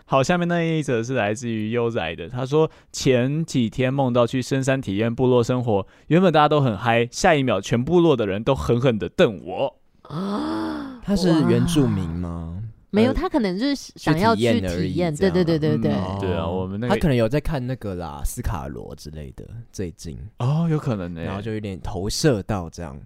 [0.06, 2.26] 好，下面那一则是来自于悠仔的。
[2.26, 9.76] 他说前几天梦到去深山体验部落生活，原本大家都很嗨，下一秒全部落的人都狠狠的瞪我。
[10.04, 12.57] 啊，他是原住民吗？
[12.90, 15.14] 没有，他可能就是想要去体验。
[15.14, 19.44] 对对对对对，对啊，我们那他可能有在看那个啦，斯卡罗之类的。
[19.72, 22.98] 最近哦，有可能呢，然后就有点投射到这样。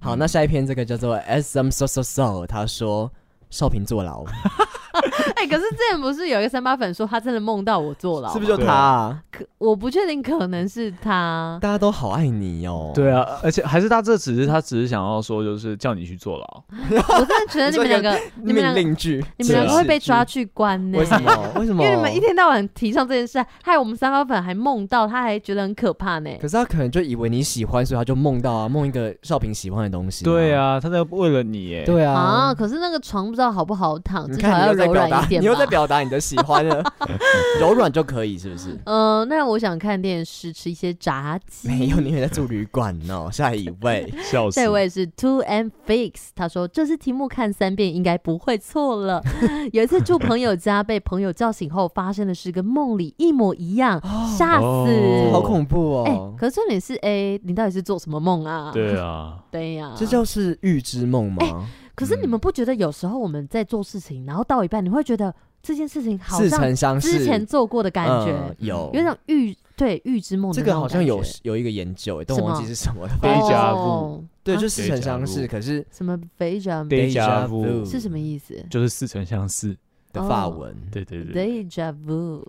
[0.00, 3.12] 好，那下一篇这个叫做 S M So So So，他说。
[3.50, 4.26] 少平坐牢。
[5.36, 9.22] 哎、欸，可是之前不是有一个三八粉说他真的梦到我坐牢，是不是就他、啊？
[9.30, 11.58] 可我不确定，可能是他。
[11.60, 12.92] 大家都好爱你哦。
[12.94, 16.62] 对啊，而且还是他这只是他只是想要说，就是叫你去坐牢。
[16.90, 20.98] 我真的觉得你们两个，你们两个，你们两个会被抓去关呢？
[20.98, 21.32] 为什么？
[21.56, 21.82] 为什么？
[21.84, 26.30] 因为你们一天到晚提倡这件事，害我们三八粉还梦到，他还觉得很可怕呢。
[26.40, 30.24] 可是他可能就以为你喜欢，所以他就梦到啊，梦一个少平喜欢的东西。
[30.24, 31.84] 对啊，他在为了你耶。
[31.84, 32.14] 对啊。
[32.14, 36.82] 啊，可是那个床不知道好不好躺，至少要柔软你又在表达你的喜欢了，
[37.60, 38.70] 柔软就可以，是不是？
[38.84, 41.68] 嗯、呃，那我想看电视，吃一些炸鸡。
[41.68, 43.28] 没有，你也在住旅馆哦。
[43.32, 44.60] 下一位， 笑死。
[44.60, 49.22] 这位是 Two and Fix，他说这次题目看三遍应该不会错了。
[49.72, 54.00] 有一次住朋友家，被朋友叫醒后，发生的事跟梦里一模一样，
[54.36, 56.04] 吓、哦、死、哦，好恐怖哦。
[56.04, 58.70] 欸、可是重点是，哎、欸，你到底是做什么梦啊？
[58.72, 61.38] 对啊，对呀、啊，这就是预知梦吗？
[61.40, 61.54] 欸
[61.98, 68.90] 可是你们不觉得有时候我们在做事情，嗯、然后到一半你会觉得这件事情好像之前做过的感觉，嗯、有。
[68.94, 70.52] 有种预对预知梦。
[70.52, 73.12] 这个好像有有一个研究，但我忘记是什么了。
[73.20, 75.46] Deja vu，对，就似曾相识。
[75.46, 78.54] 可是什么？Deja Deja vu 是什么意思？
[78.70, 79.76] 就是似曾相识。
[80.10, 82.42] 的法文，对对对，Deja vu，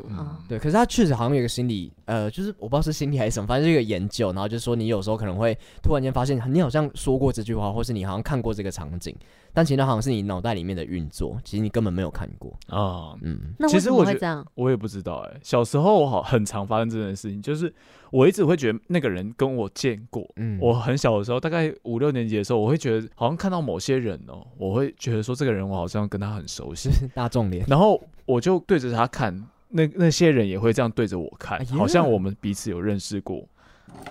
[0.47, 9.13] 对，可是他确实好像有一个心理，呃，就是我不知道是心理还是什么，反正是一个研究，然后就是说你有时候可能会突然间发现你好像说过这句话，或是你好像看过这个场景，
[9.53, 13.15] 但其实好像是你脑袋里面的运作，其实你根本没有看过啊。
[13.21, 14.45] 嗯，那为什么会这样？
[14.55, 15.39] 我也不知道哎、欸。
[15.43, 17.73] 小时候我好很常发生这件事情，就是
[18.11, 20.27] 我一直会觉得那个人跟我见过。
[20.35, 28.01] 嗯，我很小的时候，大概五六年级的时候，我会觉得好像看到某些人哦、喔，我会觉得说这个人我好像跟他很熟悉， 大众脸，然后。
[28.29, 29.35] 我就对着他看，
[29.69, 33.43] 那那些人也会这样对着我看，哎，好像我们彼此有认识过，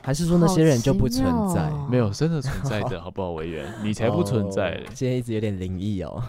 [0.02, 1.70] 还是说那些人就不存在？
[1.90, 3.32] 没有，真的存在的， 好不好？
[3.32, 4.90] 委员， 你才不存在，哦。
[4.94, 6.22] 今天一直有点灵异哦。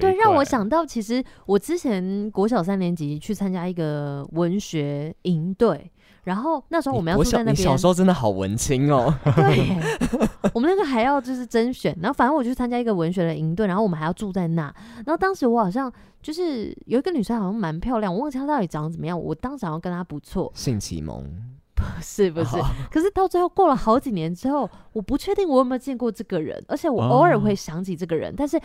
[0.00, 5.90] 对，让我想到，其实我之前国小三年级去参加一个文学营队。
[6.24, 7.56] 然后那时候我们要住在那边。
[7.56, 9.14] 你小时候真的好文青哦。
[9.36, 9.78] 对，
[10.52, 14.64] 我们那个还要就是甄选，然后反正我去参加一个文学的营队，然后我们还要住在那。
[14.96, 15.90] 然后当时我好像
[16.20, 19.18] 就是有一个女生，好像蛮漂亮，我忘记她到底长得怎么样。
[19.18, 20.52] 我当时好像跟她不错。
[20.54, 21.24] 性启蒙？
[21.96, 22.56] 不是不是，
[22.90, 28.60] 可是到最后过了好几年之后，我不确定我有没有见过这个人，而且我偶尔会想起这个人，但是。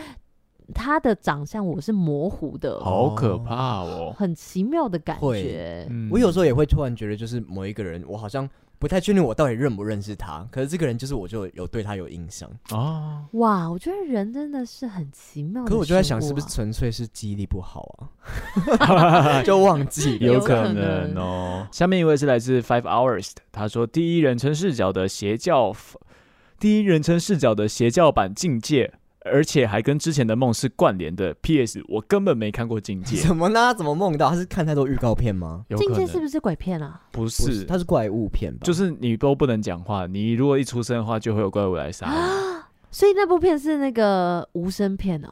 [0.74, 5.86] 他的长相我是模糊的，好可怕哦，很奇妙的感觉。
[5.89, 8.49] 嗯，我有时候也会突然觉得，就是某一个人，我好像
[8.84, 13.24] 不太确定我到底认不认识他，可是这个人就是我就有对他有印象啊。
[13.32, 15.70] 哇，我觉得人真的是很奇妙的。
[15.70, 18.10] 可我就在想，是不是纯粹是记忆力不好
[18.80, 19.42] 啊？
[19.48, 21.66] 就忘记，有可能哦。
[21.72, 25.74] 下面一位是来自 Five Hours 的，他说第一人称视角的邪教，
[26.60, 28.96] 第一人称视角的邪教版境界。
[29.26, 31.34] 而且还跟之前的梦是关联的。
[31.41, 31.84] P.S.
[31.88, 33.17] 我根本没看过《境界》。
[33.28, 33.74] 怎么呢？
[33.74, 34.30] 怎么梦到？
[34.30, 35.65] 他是看太多预告片吗？
[35.78, 37.01] 《境界》是不是鬼片啊？
[37.11, 38.59] 不是，它是怪物片吧？
[38.63, 42.69] 就是你都不能讲话，你如果一出声的话，就会有怪物来杀啊。
[42.91, 45.30] 所以那部片是那个无声片哦。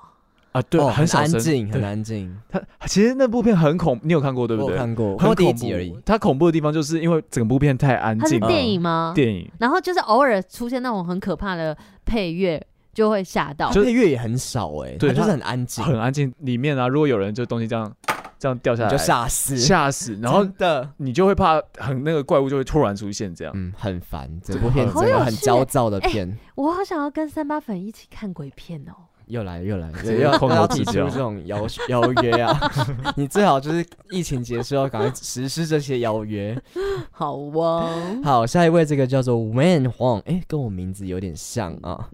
[0.53, 2.35] 啊，对，哦、很安静，很安静。
[2.49, 4.73] 它其实那部片很恐，你有看过对不对？
[4.73, 5.95] 我看过，看过第一集而已。
[6.05, 8.39] 它恐怖的地方就是因为整部片太安静。
[8.39, 9.13] 它是电影吗？
[9.15, 9.49] 电影。
[9.59, 12.61] 然后就是偶尔出现那种很可怕的配乐。
[12.93, 16.33] 就会吓到，就配乐也很少哎、欸，对，就是很安静，很安静。
[16.39, 17.91] 里面啊，如果有人就东西这样
[18.37, 20.17] 这样掉下来，就吓死，吓死。
[20.21, 24.29] 然后的你就会怕，很那个怪物就会突然出现，这样，嗯，很烦。
[24.43, 28.93] 这部片真的很焦躁的片、欸，我好想要跟三八粉一起看鬼片哦。
[29.27, 29.89] 又来又来，
[30.19, 32.59] 要要提出这种邀邀约啊！
[33.15, 36.59] 你最好就是疫情结束要赶快实施这些邀约。
[37.11, 37.87] 好哇，
[38.25, 42.09] 好，下一位这个叫做 Wen Huang，哎、欸，跟我名字有点像啊。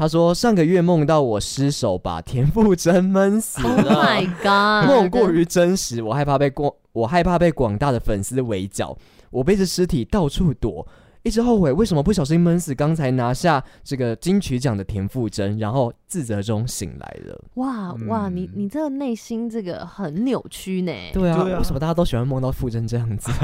[0.00, 3.96] 他说：“上个月梦到我失手把田馥甄闷死了。
[3.96, 4.88] Oh my god！
[4.88, 8.96] 梦过于真实，我害怕被广我害怕被广大的粉丝围剿，
[9.28, 10.88] 我背着尸体到处躲，
[11.22, 17.44] 一直后悔为什么不小心闷死刚才拿下这个金曲奖的田馥甄，然后自责中醒来了。
[17.54, 20.92] 哇”哇哇，你你这个内心这个很扭曲呢？
[21.12, 23.30] 对啊，为什么大家都喜欢梦到馥甄这样子？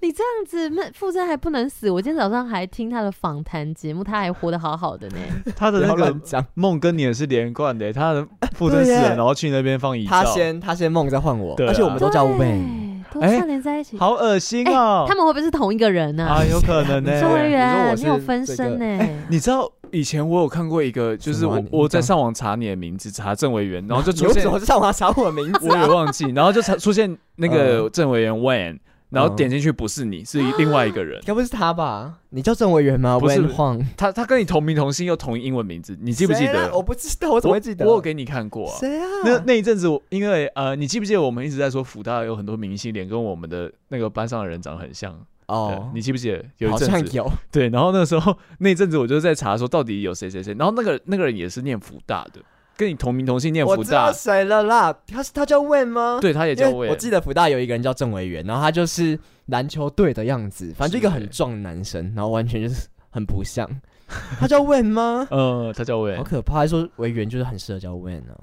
[0.00, 1.88] 你这样子，那馥甄还不能死？
[1.88, 5.16] 我今天早上还听他的访谈节目，他还活得好好的呢。
[5.54, 6.16] 他的那个
[6.54, 8.26] 梦跟你也是连贯的，他的
[8.58, 10.10] 馥甄死了，然后去那边放遗照。
[10.10, 12.81] 他先他先梦再换我，而且我们都叫 Wayne，
[13.20, 15.04] 都串联在一起，好恶心哦！
[15.08, 16.24] 他们会不会是同一个人呢？
[16.24, 17.20] 啊，有可能呢。
[17.20, 19.08] 周委员，你有分身呢？
[19.28, 28.78] 你知道以前我有看过一个，就是我我在上网查你的名字，查郑委员，然后就出现， 我上网查我的名字，我也忘记，然后就查出现那个郑委员 Wayne。
[29.12, 31.20] 然后点进去不是你，是另外一个人。
[31.26, 32.14] 该不是他吧？
[32.30, 33.18] 你叫郑维元吗？
[33.18, 36.74] 不是晃，他他跟你同名同姓又同英文名字，你记不记得？
[36.74, 37.86] 我不知道，我怎么会记得？
[37.86, 38.66] 我有给你看过。
[38.80, 39.06] 谁啊？
[39.24, 45.14] 那那一阵子，因为呃，你记不记得我们一直在说福大有很多明星脸跟我们的那个班上的人长得很像
[45.48, 45.90] 哦？
[45.94, 46.42] 你记不记得？
[46.58, 47.30] 有一阵子有。
[47.50, 52.40] 对，然后那时候 那阵子我就在查说到底有谁谁谁，然后那个那个人也是念福大的。
[52.82, 54.94] 跟你同名同姓念福大，我知道谁了啦？
[55.06, 56.18] 他是他叫 Wayne 吗？
[56.20, 56.90] 对，他也叫 Wayne。
[56.90, 63.68] 我记得福大有一个人叫郑维元，然后他就是篮球队的样子，反正就一个很壮的男生，然后完全就是很不像。
[64.38, 65.26] 他叫 Wayne 吗？
[65.30, 66.16] 呃，他叫 Wayne。
[66.16, 68.36] 好可怕，还说维元就是很适合叫 Wayne 啊。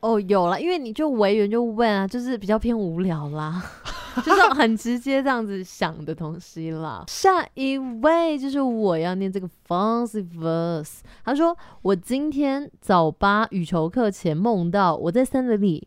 [0.00, 3.62] 哦，有了，因为你就维元就 Wayne 啊，就是比较偏无聊啦。
[4.24, 7.04] 就是很直接这样子想的东西啦。
[7.06, 10.98] 下一位就是我要念这个 fancy verse。
[11.24, 15.86] 他说：“我今天早八羽球课前梦到我在森林里，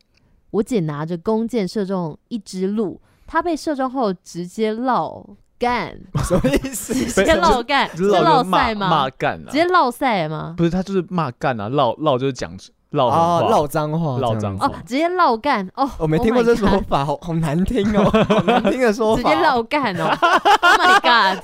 [0.52, 6.94] 我姐拿着弓箭射中一只鹿，她被射中后直接落干， 什么意思？
[6.94, 8.90] 直接落干，直接落赛吗？
[8.90, 10.54] 骂干，直接落赛吗？
[10.58, 12.58] 不是，他就是骂干啊，落落就是讲。”
[12.94, 14.68] 烙哦，烙脏话，唠脏话。
[14.68, 15.68] 哦，直接唠干。
[15.76, 21.44] 哦，我没听过这说法，好好难听哦， 好难听的说法，直接唠干哦，Oh my god，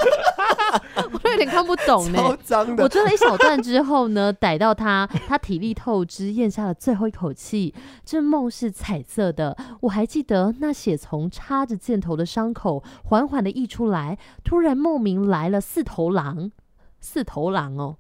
[1.12, 2.22] 我都有点看不懂呢，
[2.78, 7.74] 我追了一小段之后呢，逮到他，他体力透支，咽下了最后一口气，
[8.06, 16.52] 这梦是彩色的，我还记得那血从插着箭头的伤口缓缓的溢出来，突然莫名来了四头狼，
[17.02, 17.96] 四头狼哦。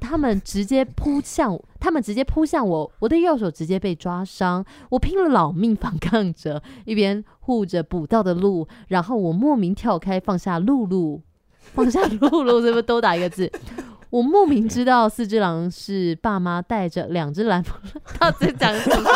[0.00, 11.22] 他们直接扑向，他们直接扑向我，我的右手直接被抓伤，我拼了老命反抗着，一边护着捕到的鹿，然后我莫名跳开，放下鹿鹿，
[11.74, 13.50] 放下鹿鹿，是不是都打一个字？
[14.10, 17.62] 我莫名知道四只狼是爸妈带着两只狼，
[18.04, 19.10] 他在讲什么？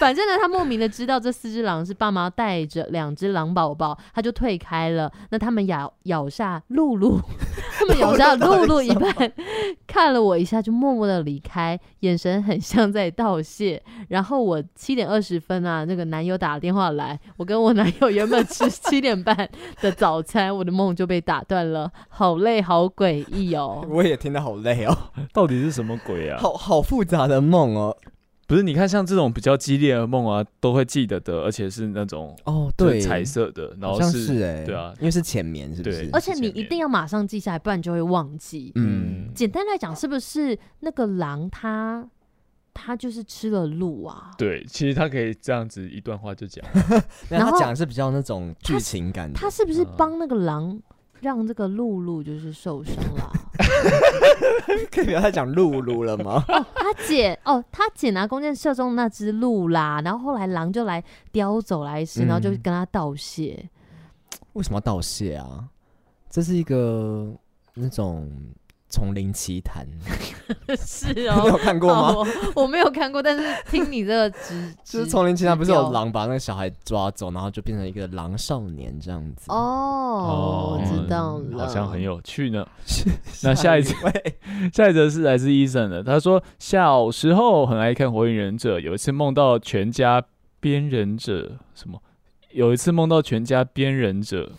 [0.00, 5.10] 反正呢，他莫名的知道这四只狼是爸妈带着两只狼宝宝，他就退开了。
[5.30, 7.20] 那他们咬咬下露露，
[7.90, 9.32] 们咬下露露一半，
[9.86, 13.82] 看了我一下，就默默的离开，眼神很像在道谢。
[14.08, 19.48] 然后我七点二十分啊，那个男友打了电话来，我跟我男友原本吃 七点半
[19.80, 23.84] 的早餐，我的梦就被打断了，好累，好诡异哦。
[23.88, 24.96] 我也听得好累哦，
[25.32, 26.38] 到底是什么鬼啊？
[26.40, 27.96] 好好复杂的梦哦。
[28.50, 36.00] 不是，你看像这种比较激烈的梦啊，都会记得的，而且是那种哦，对，彩色的，然后是，是哎，对啊，因为是浅眠，是不是？
[36.02, 38.72] 对，而且你一定要马上记下来，不然就会忘记。
[38.74, 42.04] 嗯，简单来讲，是不是那个狼它
[42.74, 44.32] 它就是吃了鹿啊？
[44.36, 46.64] 对，其实它可以这样子一段话就讲，
[47.30, 50.76] 然后讲是比较那种剧情感的，他是不是帮那个狼？
[51.20, 53.30] 让这个露露就是受伤了，
[54.90, 56.44] 可以不要再讲露露了吗？
[56.48, 61.02] 哦，他姐哦，他姐拿弓箭射中那只鹿啦，然后后来狼就来
[61.32, 63.58] 叼走来时，然后就跟他道谢。
[63.62, 63.68] 嗯，
[64.54, 65.68] 为什么要道谢啊？
[66.28, 67.32] 这是一个
[67.74, 68.30] 那种。
[68.90, 69.86] 丛林奇谭
[70.76, 72.12] 是哦，你有看过吗？
[72.12, 72.26] 我，
[72.62, 79.46] 我没有看过，但是听你这个直， 就是丛林奇谭不是有狼把那个小孩抓走，然后就变成一个狼少年这样子。
[79.48, 82.66] 哦，我知道了，好像很有趣呢。
[83.44, 84.36] 那下一位，
[84.74, 90.22] 下一则是来自医生的，他说小时候很爱看《火影忍者》，有一次梦到全家
[90.58, 92.02] 变忍者，什么？
[92.50, 94.50] 有一次梦到全家变忍者，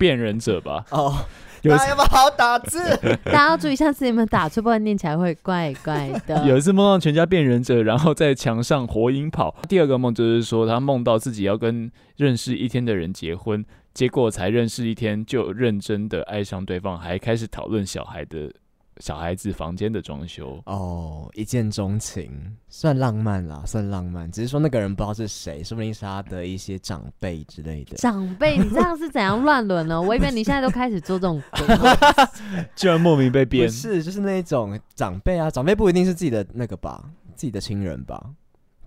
[0.00, 0.84] 变忍者吧？
[0.90, 1.14] 哦。
[1.62, 2.78] 大家有没有好好打字？
[3.24, 6.44] 大家要注意，下次有没有打字，不然念起来会怪怪的。
[6.46, 9.54] 有一次梦到全家变忍者，然后在墙上火影跑。
[9.68, 18.52] 第二个梦就是说，他梦到自己要跟认识一天的人结婚，结果才认识一天就认真的爱上对方，还开始讨论小孩的。
[19.00, 22.30] 小孩子房间的装修哦，一见钟情，
[22.68, 24.30] 算浪漫啦，算浪漫。
[24.30, 27.96] 只是说那个人不知道是谁，说不定是他的一些长辈之类的。
[27.96, 30.00] 长辈，你这样是怎样乱伦呢？
[30.02, 31.42] 我以为你现在都开始做这种，
[32.74, 33.66] 居然莫名被编。
[33.66, 38.22] 不是，就是那种长辈啊，长辈不一定是自己的那个吧，自己的亲人吧。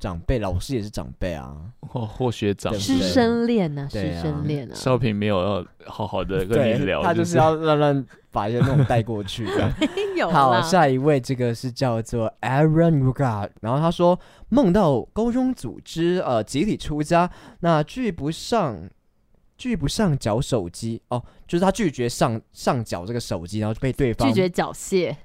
[0.01, 3.87] 长辈，老师也是长辈啊，或或学长，师生恋呐？
[3.87, 4.73] 师生恋啊。
[4.73, 9.71] 少平没有要好好的跟你聊，他就是要乱乱把一些那种带过去 的。
[10.31, 17.29] 好，下一位，这个是叫做 Aaron Rugard，然后他说梦到高中组织呃集体出家，
[17.59, 18.89] 那拒不上
[19.55, 25.15] 拒不上缴手机哦，就是他拒绝上上缴这个手机，然后就被对方拒绝缴械。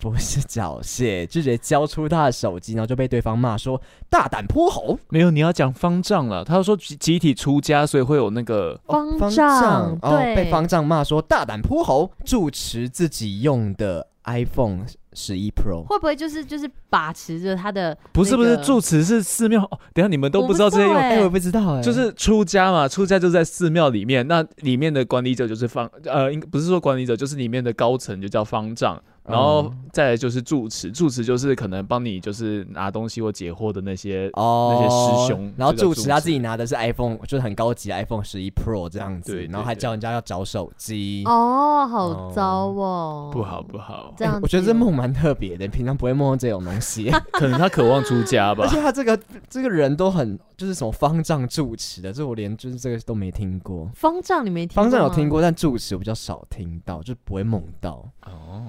[0.00, 4.98] 不是缴械，直接交出他的手机，然后就被对方骂说大胆泼猴。
[5.10, 6.42] 没有，你要讲方丈了。
[6.42, 18.00] 他说集集体出家，所以会有那个方丈，哦，被方丈骂说大胆泼猴，住持自己用的 iPhone 十一 Pro，会不会就是就是把持着他的、那个？
[18.12, 19.62] 不是不是，住持是寺庙。
[19.64, 29.02] 哦，等下你们都不知道这些用，哎、欸，我不知道哎、欸，就是出家嘛，出家就在寺庙里面，那里面的管理者就是方，呃，应不是说管理者，就是里面的高层就叫方丈。
[29.30, 35.52] 然后再来就是住持，住持就是可能帮你就是拿东西或解惑的那些、哦、那些师兄。
[35.56, 41.22] 然后住持他自己拿的是 iPhone，就是很高级的 iPhone 十一 Pro 这样子，对然后还教人家要找手机。
[41.26, 44.12] 哦，好糟哦，不好不好。
[44.16, 47.10] 这样、欸，我觉得这梦蛮特别的，平常不会梦到这种东西。
[47.32, 48.64] 可能他渴望出家吧。
[48.64, 49.18] 而且他这个
[49.48, 53.88] 这个人都很就是什么方丈住持的，这我连就是这个都没听过。
[53.94, 54.82] 方丈你没听过？
[54.82, 58.04] 方丈有听过，但住持我比较少听到，就不会梦到。
[58.26, 58.66] 哦。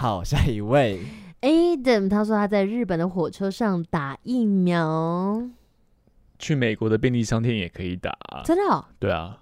[0.00, 1.00] 好，下一位
[1.40, 5.42] ，Adam，他说他在日本的火车上打疫苗，
[6.38, 8.84] 去美国的便利商店也可以打，真的、哦？
[9.00, 9.40] 对啊，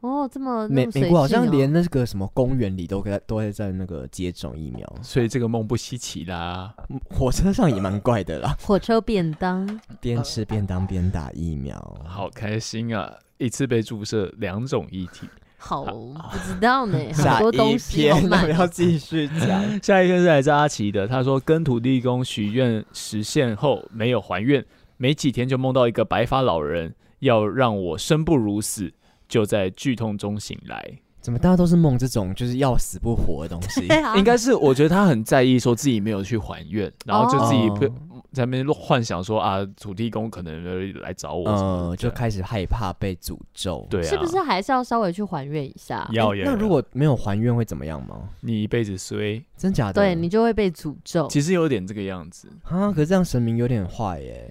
[0.00, 6.74] 哦，这么美、哦、美国好像连那个什么公园里都在都会在那个接种疫苗，所以这个梦不稀奇啦。
[7.10, 13.14] 火车上也蛮怪的啦，火车便当，边吃便当边打疫苗，好开心啊！
[13.36, 15.28] 一次被注射两种液体。
[15.60, 16.96] 好，不知道呢。
[17.12, 19.60] 很多东西，我们要继续讲。
[19.82, 24.64] 下一篇是来自阿奇的，他说跟土地公许愿实现后没有还愿，
[24.96, 28.92] 没几天就梦到一个白发老人要让我生不如死，
[29.28, 31.00] 就在剧痛中醒来。
[31.28, 33.86] 怎么大家都是梦这种就是要死不活的东西？
[34.16, 37.86] 应该是我觉得他很在意，说自己没有去还愿，然后就自己不。
[38.32, 43.86] 在那边幻想说啊，土地公可能来找我，嗯，就开始害怕被诅咒。
[43.90, 46.08] 对啊，是不是还是要稍微去还愿一下？
[46.12, 46.44] 要耶。
[46.46, 48.30] 那如果没有还愿会怎么样吗？
[48.40, 49.94] 你一辈子衰，真假的？
[49.94, 51.28] 对，你就会被诅咒。
[51.28, 54.50] 其实有点这个样子啊，可是这样神明有点坏耶。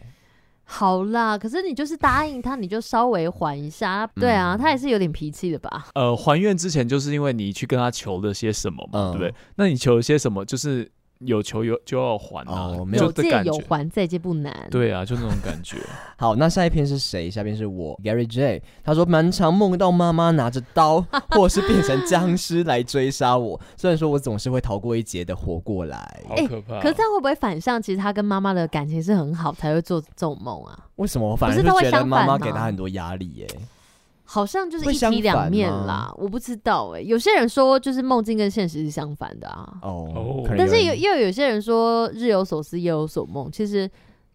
[0.69, 4.05] 好啦，可是你就是答应他，你就稍微还一下。
[4.15, 5.87] 对啊，他也是有点脾气的吧？
[5.95, 9.33] 呃，还愿之前就是因为你去跟他求了些什么嘛，嗯、对不对？
[9.55, 10.45] 那你求了些什么？
[10.45, 10.91] 就是。
[11.19, 14.53] 有求有就要还啊，哦、有借有还，再借不难。
[14.69, 15.77] 对啊，就那种感觉。
[16.17, 17.29] 好，那下一篇是谁？
[17.29, 18.61] 下一篇是我 Gary J。
[18.83, 21.01] 他说，蛮常梦到妈妈拿着刀，
[21.31, 23.59] 或者是变成僵尸来追杀我。
[23.75, 26.23] 虽然说我总是会逃过一劫的活过来。
[26.27, 26.79] 好可怕！
[26.81, 27.81] 可是这样会不会反向？
[27.81, 30.77] 其实他跟妈妈的感情是很好，才会做这种梦啊？
[30.97, 33.47] 为什么我反而是觉得妈妈给他很多压力耶？
[34.29, 37.05] 好像就是一体两面啦，我不知道哎、欸。
[37.05, 39.73] 有些人说就是梦境跟现实是相反的啊。
[39.81, 43.89] 哦，但是又又有些人说日有所思夜有所梦，其实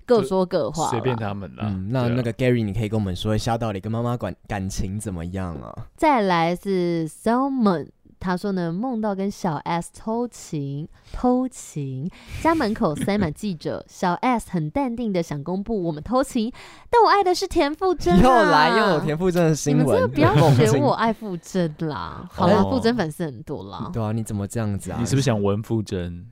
[0.07, 1.65] 各说各话，随便他们啦。
[1.67, 5.87] 嗯，那那个 Gary，你可以跟我们说一下，到底跟妈妈感感情怎么样啊？
[5.95, 7.89] 再来是 Salmon。
[8.23, 12.09] 他说呢，梦到跟小 S 偷情，偷情，
[12.41, 16.53] 家门口塞满记者，小 S 很淡定的想公布我们偷情，
[16.89, 24.99] 但我爱的是田馥甄、啊，又来又有田馥甄的新闻，你们真的不要学我爱馥甄啦，好啦，馥甄粉丝很多啦，对啊，你怎么这样子啊？
[25.01, 26.27] 你是不是想闻馥甄？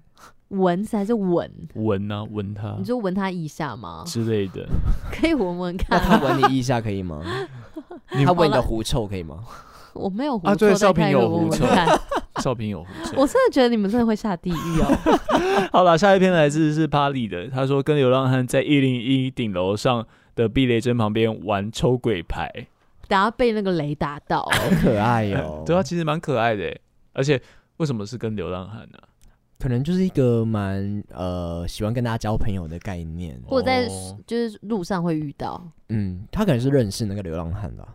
[0.48, 1.50] 闻还是闻？
[1.74, 2.24] 闻呢？
[2.30, 2.76] 闻他？
[2.78, 4.02] 你就闻他一下吗？
[4.06, 4.66] 之类的，
[5.12, 7.22] 可以闻闻看、他闻你一下可以吗？
[8.24, 9.44] 他闻你的狐臭可以吗？
[9.94, 11.66] 我没有胡，啊，对，少平 有胡扯，
[12.42, 13.12] 少平有胡扯。
[13.16, 15.68] 我真的觉得你们真的会下地狱哦。
[15.72, 22.50] 好了，下一篇来自是帕利的，他说跟流浪汉在一零一顶楼上的避雷针旁边玩抽鬼牌，
[23.08, 25.62] 等下被那个雷打到，好可爱哟、哦。
[25.66, 26.76] 对啊，其实蛮可爱的，
[27.12, 27.40] 而且
[27.78, 28.98] 为什么是跟流浪汉呢？
[29.58, 33.86] 可能就是一个蛮呃喜欢跟大家交朋友的概念，或者在
[34.26, 35.62] 就是路上会遇到。
[35.90, 37.86] 嗯，他可能是认识那个流浪汉的。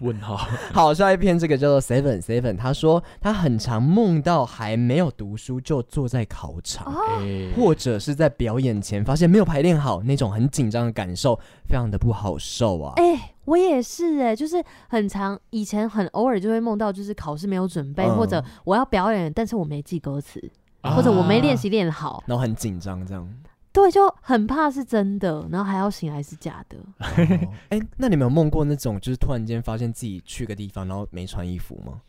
[0.00, 0.34] 问号，
[0.72, 7.20] 好，下一篇这个叫做 Seven Seven，他说他很常梦到还没有读书就坐在考场，哦、
[7.54, 12.94] 或者是在表演前发现没有排练好，那种很紧张的感受，非常的不好受啊。
[12.96, 20.42] 哎、欸，我也是哎、欸，就是很常以前很偶尔就会梦到，就是考试没有准备，嗯、或者我要表演，但是我没记歌词，
[20.80, 23.28] 啊、或者我没练习练好，然后很紧张这样。
[23.72, 26.76] 对，就很怕是真的，然后还要醒来是假的。
[27.00, 32.00] 哎、哦欸，那你们有梦过那种，就是突然间发现自己去个地方，然后没穿衣服吗？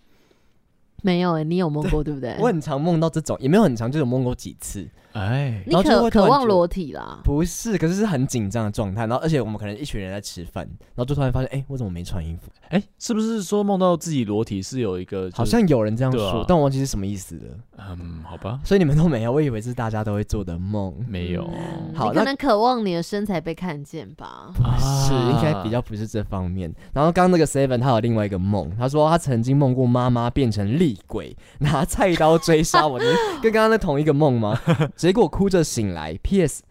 [1.04, 2.36] 没有哎、欸，你有梦过 对不对？
[2.40, 4.88] 我很常梦到这种，也没有很常，就有梦过几次。
[5.14, 7.20] 哎，你渴渴望裸体啦？
[7.24, 9.06] 不是，可是是很紧张的状态。
[9.06, 12.50] 然后，而且我们可能一群人在吃饭，然后就突然发现，哎、欸，我怎么没穿衣服？
[12.70, 15.38] 哎、欸，是不是说梦到自己裸体是有一个、就是？
[15.38, 17.42] 好像有人这样说，啊、但我忘记是什么意思了。
[17.90, 18.60] 嗯，好吧。
[18.64, 20.94] 所以你们都没有，我以为是大家都会做的梦。
[21.08, 21.44] 没有。
[21.52, 24.52] 嗯、好，你可能渴望你的身材被看见吧？
[24.54, 26.74] 不是，啊、应该比较不是这方面。
[26.94, 32.98] 然后刚刚那个 Seven 他有另外一个梦，他说他曾经梦过妈妈变成厉鬼，拿菜刀追杀我。
[32.98, 33.06] 你
[33.42, 34.58] 跟刚刚那同一个梦吗？
[35.02, 35.96] 结果哭着醒。
[35.96, 36.62] 来，P.S.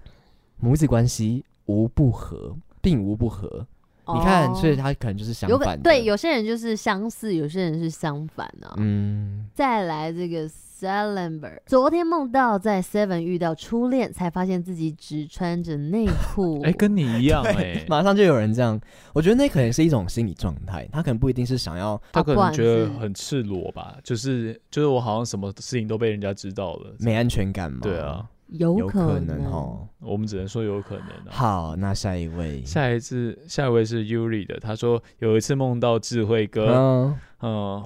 [0.60, 3.66] 母子关系无不和，并无不和。
[4.04, 5.82] Oh, 你看，所以他可能就是相反。
[5.82, 8.74] 对，有些人就是相似，有些人是相反啊。
[8.76, 10.48] 嗯，再来这个
[10.80, 11.58] Salember。
[11.66, 16.60] 昨天梦到在 Seven 遇到初恋，才发现自己只穿着内裤。
[16.64, 18.80] 哎、欸，跟你一样哎、欸，马上就有人这样。
[19.12, 27.80] 我觉得那可能是一种心理状态，他可能不一定是想要，他可能觉得很赤裸吧，就是就是我好像什么事情都被人家知道了，没安全感嘛。
[27.82, 28.26] 对啊。
[28.54, 31.04] 有可能哦，我们只能说有可能。
[31.28, 34.58] 好，那下一位，下一次，下一位是 Yuri 的。
[34.58, 37.16] 他说有一次梦到智慧哥，嗯，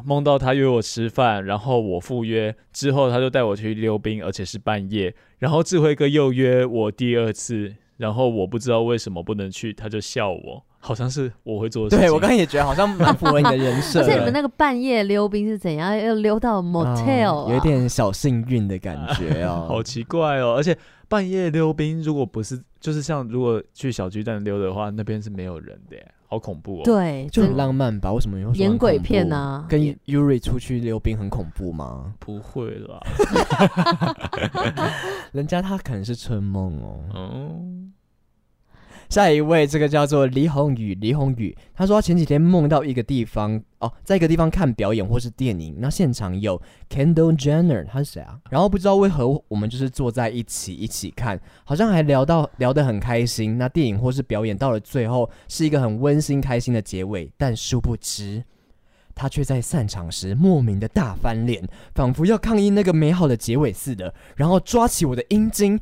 [0.04, 5.14] 梦到他约我吃饭，然后我赴约之后，他就带我去溜冰，而且是半夜。
[5.38, 10.64] 然后智慧哥又约我第二次，然后我不知道为什么不能去，他就笑我。
[10.78, 12.06] 好像是我会做的事情。
[12.06, 14.00] 对，我刚刚也觉得好像蛮符合你的人设。
[14.00, 15.96] 而且你们那个半夜溜冰是怎样？
[15.96, 19.64] 要溜到 motel，、啊嗯、有点小幸运的感觉哦。
[19.66, 20.52] 好奇怪哦！
[20.54, 20.76] 而且
[21.08, 26.82] 半夜溜冰，如果不是就是像如果去小巨蛋溜的话，那边是没有人的耶，好恐怖哦。
[26.84, 28.12] 对，就很浪漫吧？
[28.12, 29.64] 为什么有演鬼片啊？
[29.68, 32.12] 跟 Yuri 出去溜冰很恐怖吗？
[32.18, 33.00] 不会啦，
[35.32, 37.00] 人家他可能是春梦哦。
[37.14, 37.92] 嗯。
[39.14, 46.60] 下一位，这个叫做李宏宇，李宏宇，他说他前几天梦到一个地方哦，在一个地方看表演或是电影，那现场有
[46.90, 48.40] Kendall Jenner，他是谁啊？
[48.50, 53.56] 然后不知道为何我们就是坐在一起一起看，好像还聊到聊得很开心。
[53.56, 58.42] 那电影或是表演到了最后是一个很温馨开心的结尾，但殊不知
[59.14, 61.62] 他却在散场时莫名的大翻脸，
[61.94, 65.78] 仿佛要抗议那个美好的结尾似的，然后抓起我的阴茎。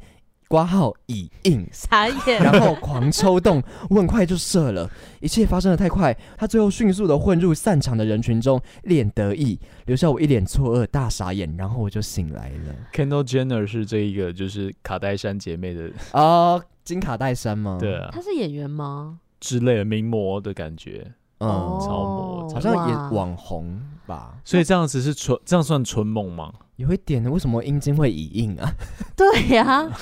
[0.53, 4.87] 括号已硬，傻眼，然后狂抽动，我很快就射了。
[5.21, 11.51] 一切发生的太快，他最后迅速的混入散场的人群中，一脸得意，留下我一脸错愕，大傻眼。
[11.57, 12.75] 然后我就醒来了。
[12.93, 17.79] Kendall Jenner 是这一个，就是卡戴珊姐妹的啊，金卡戴珊吗？
[17.81, 19.21] 对啊，她是演员吗？
[19.41, 21.49] 之类的名模的感觉，嗯，
[21.81, 24.35] 超模，好像演网红吧。
[24.45, 26.53] 所以这样子是纯，这样算纯梦吗？
[26.77, 28.71] 有一点，为什么阴茎会已硬啊？
[29.17, 30.01] 对呀、啊。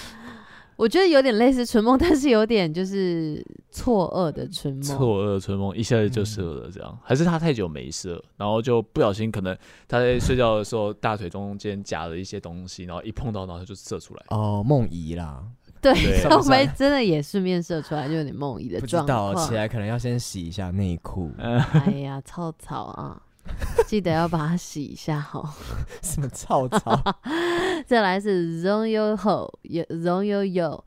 [0.80, 4.82] 我觉得有点类似春梦， 但是有点就是错愕的春梦。
[4.82, 9.54] 错愕春梦一下子就射了，这样、嗯、还是他太久没射，然后就不小心，可能
[9.86, 14.24] 他在睡觉的时候大腿中间夹了一些东西，然后一碰到，然后他就射出来。
[14.30, 15.44] 哦，梦遗啦。
[15.82, 15.92] 对，
[16.28, 19.32] 会不会真的也顺便射出来，就有点梦遗的状况。
[19.34, 21.30] 不知道，起来可能要先洗一下内裤。
[21.38, 23.20] 哎呀，草草啊！
[23.86, 25.54] 记得要把它洗一下哈。
[26.02, 27.02] 什么臭草？
[27.86, 30.82] 再来是 Zong Yo Ho，有 Zong Yo Yo，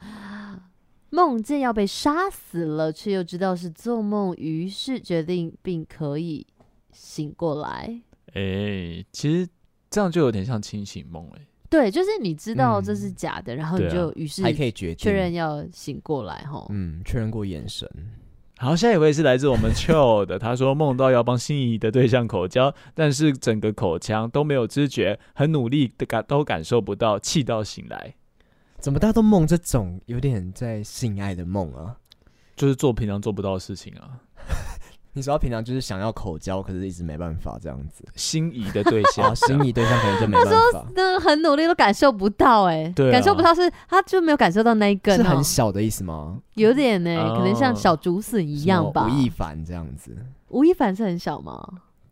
[1.10, 6.46] 梦见要被杀死了，却又知道是做梦，于是决定并可以
[6.92, 8.02] 醒过来。
[8.34, 9.48] 哎、欸，其实
[9.90, 11.48] 这样就有点像清醒梦哎、欸。
[11.70, 16.66] 对，就是你知道这是假的，嗯、然后你就于是还可以确认要醒过来哈。
[16.70, 17.90] 嗯，确认过眼神。
[18.64, 28.16] 好，下一位是来自我们 Chill 的，他说梦到要帮心仪的对象口交，但是整个口腔都没有知觉，很努力的感都感受不到，气到醒来。
[28.80, 31.98] 怎么大家都梦这种有点在性爱的梦啊？
[32.56, 34.22] 就是做平常做不到的事情啊。
[35.16, 38.04] 你知道平常就是想要口交，可是一直没办法这样子。
[38.16, 40.52] 心仪的对象，心仪对象可能就没办法。
[40.52, 46.40] 他说那很努力都感受不到、欸，哎、啊，感受不到是他就没有感受到那一根、喔，是很小的意思吗？
[46.56, 49.06] 有点呢、欸，可能像小竹笋一样吧。
[49.06, 50.18] 吴亦凡这样子，
[50.50, 51.64] 吴亦凡是很小吗？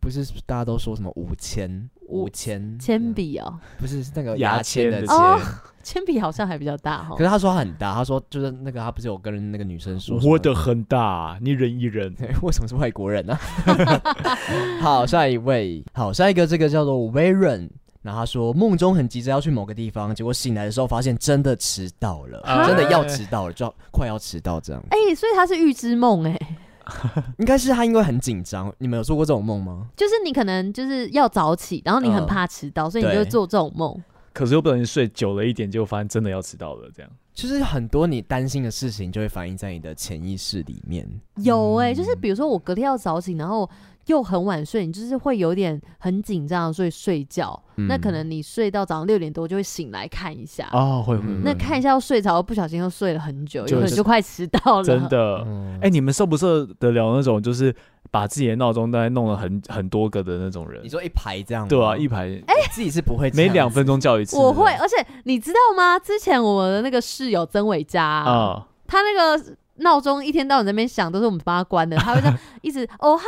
[0.02, 3.58] 不是，大家都说什么五千五千铅笔哦？
[3.78, 5.16] 不是，是那个牙签的签。
[5.16, 5.40] 哦
[5.84, 12.14] 铅笔好像还比较大哈，可是他说他很大，他说就是那个他不是有跟那个女生说，我的很大，你忍一忍。
[12.40, 13.36] 为什么是外国人呢、
[13.66, 14.00] 啊？
[14.80, 17.68] 好，下一位，好，下一个这个叫做 Varen，
[18.00, 24.80] 然后他说梦中很急着要去某个地方，结果醒来的时候发现真的迟到了，啊、真的要迟到了，就要快要迟到这样。
[24.90, 26.38] 哎、欸，所以他是预知梦哎，
[27.38, 28.72] 应该是他因为很紧张。
[28.78, 29.88] 你们有做过这种梦吗？
[29.96, 33.96] 就是你可能就是要早起，然后你很怕迟到，呃、所以你就会做这种梦。
[34.32, 37.10] 可是又不小心睡久了一点，就发现真的要迟到了，这样。
[37.34, 41.08] 就是很多你担心的事情，就会反映在你的潜意识里面。
[41.36, 43.68] 有哎、欸，就是比如说我隔天要早起，然后
[44.06, 47.60] 又很晚睡，你就是会有点很紧张，所以睡觉。
[47.76, 51.24] 嗯、那可能你睡到早上六点多就会醒来看一下哦，会会。
[51.42, 54.84] 那看一下要睡着，不小心又睡了很久，有可能就快迟到了。
[54.84, 57.74] 真的，哎、嗯欸，你们受不受得了那种就是？
[58.10, 61.66] 把自己的闹钟大概弄了很很多个的那种人，你说一排这样？
[61.66, 62.26] 对啊，一排。
[62.46, 64.36] 哎、欸，自己是不会，每两分钟叫一次。
[64.36, 65.98] 我会，而且你知道吗？
[65.98, 71.96] 之前我的那个室友曾伟嘉啊，他那个闹钟一天到晚在那边响，都是我们帮他关的。
[72.02, 73.24] 他会这样一直哦嗨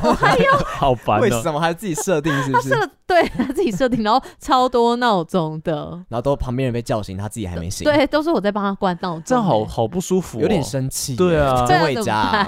[0.00, 1.22] 哟，哦 嗨哟，好烦、喔。
[1.22, 2.32] 为什么还自己设定？
[2.42, 2.70] 是不是？
[2.70, 7.84] 他设对他自己设定，然后超多闹钟的，然后都旁边人被叫醒，他自己还没醒。
[7.84, 11.16] 对，都是我在帮他关闹钟，这样好好不舒服、喔，有点生气。
[11.16, 12.46] 对啊，真伟嘉。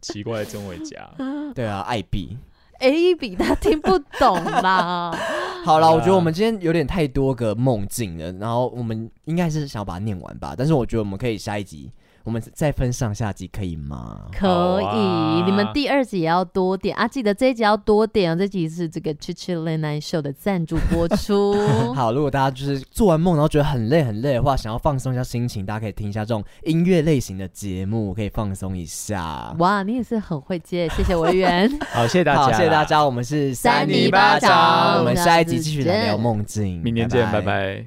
[0.00, 1.08] 奇怪的曾伟嘉，
[1.54, 2.36] 对啊，艾比，
[2.80, 2.90] 艾
[3.20, 5.16] 比他听不懂啦。
[5.64, 11.92] 好了，我觉得我们今天有点太多个梦境了，然后我们应该是想要把它念完吧，但是我觉得我们可以下一集。
[12.26, 14.22] 我们再分上下集可以吗？
[14.36, 17.06] 可以，啊、你们第二集也要多点啊！
[17.06, 18.34] 记得这一集要多点啊！
[18.34, 21.54] 这集是这个 Chichi Late Night Show 的赞助播出。
[21.94, 29.54] 好，如果大家就是做完梦然后觉得很累很累的话，想要放松一下心情，大家可以听一下这种音乐类型的节目，可以放松一下。
[29.60, 31.70] 哇，你也是很会接，谢谢文员。
[31.94, 37.40] 好，谢谢大家，好，谢谢大家，我们是三尼巴掌，我们下一集继续来聊梦境，明年见，拜拜。
[37.40, 37.86] 拜拜。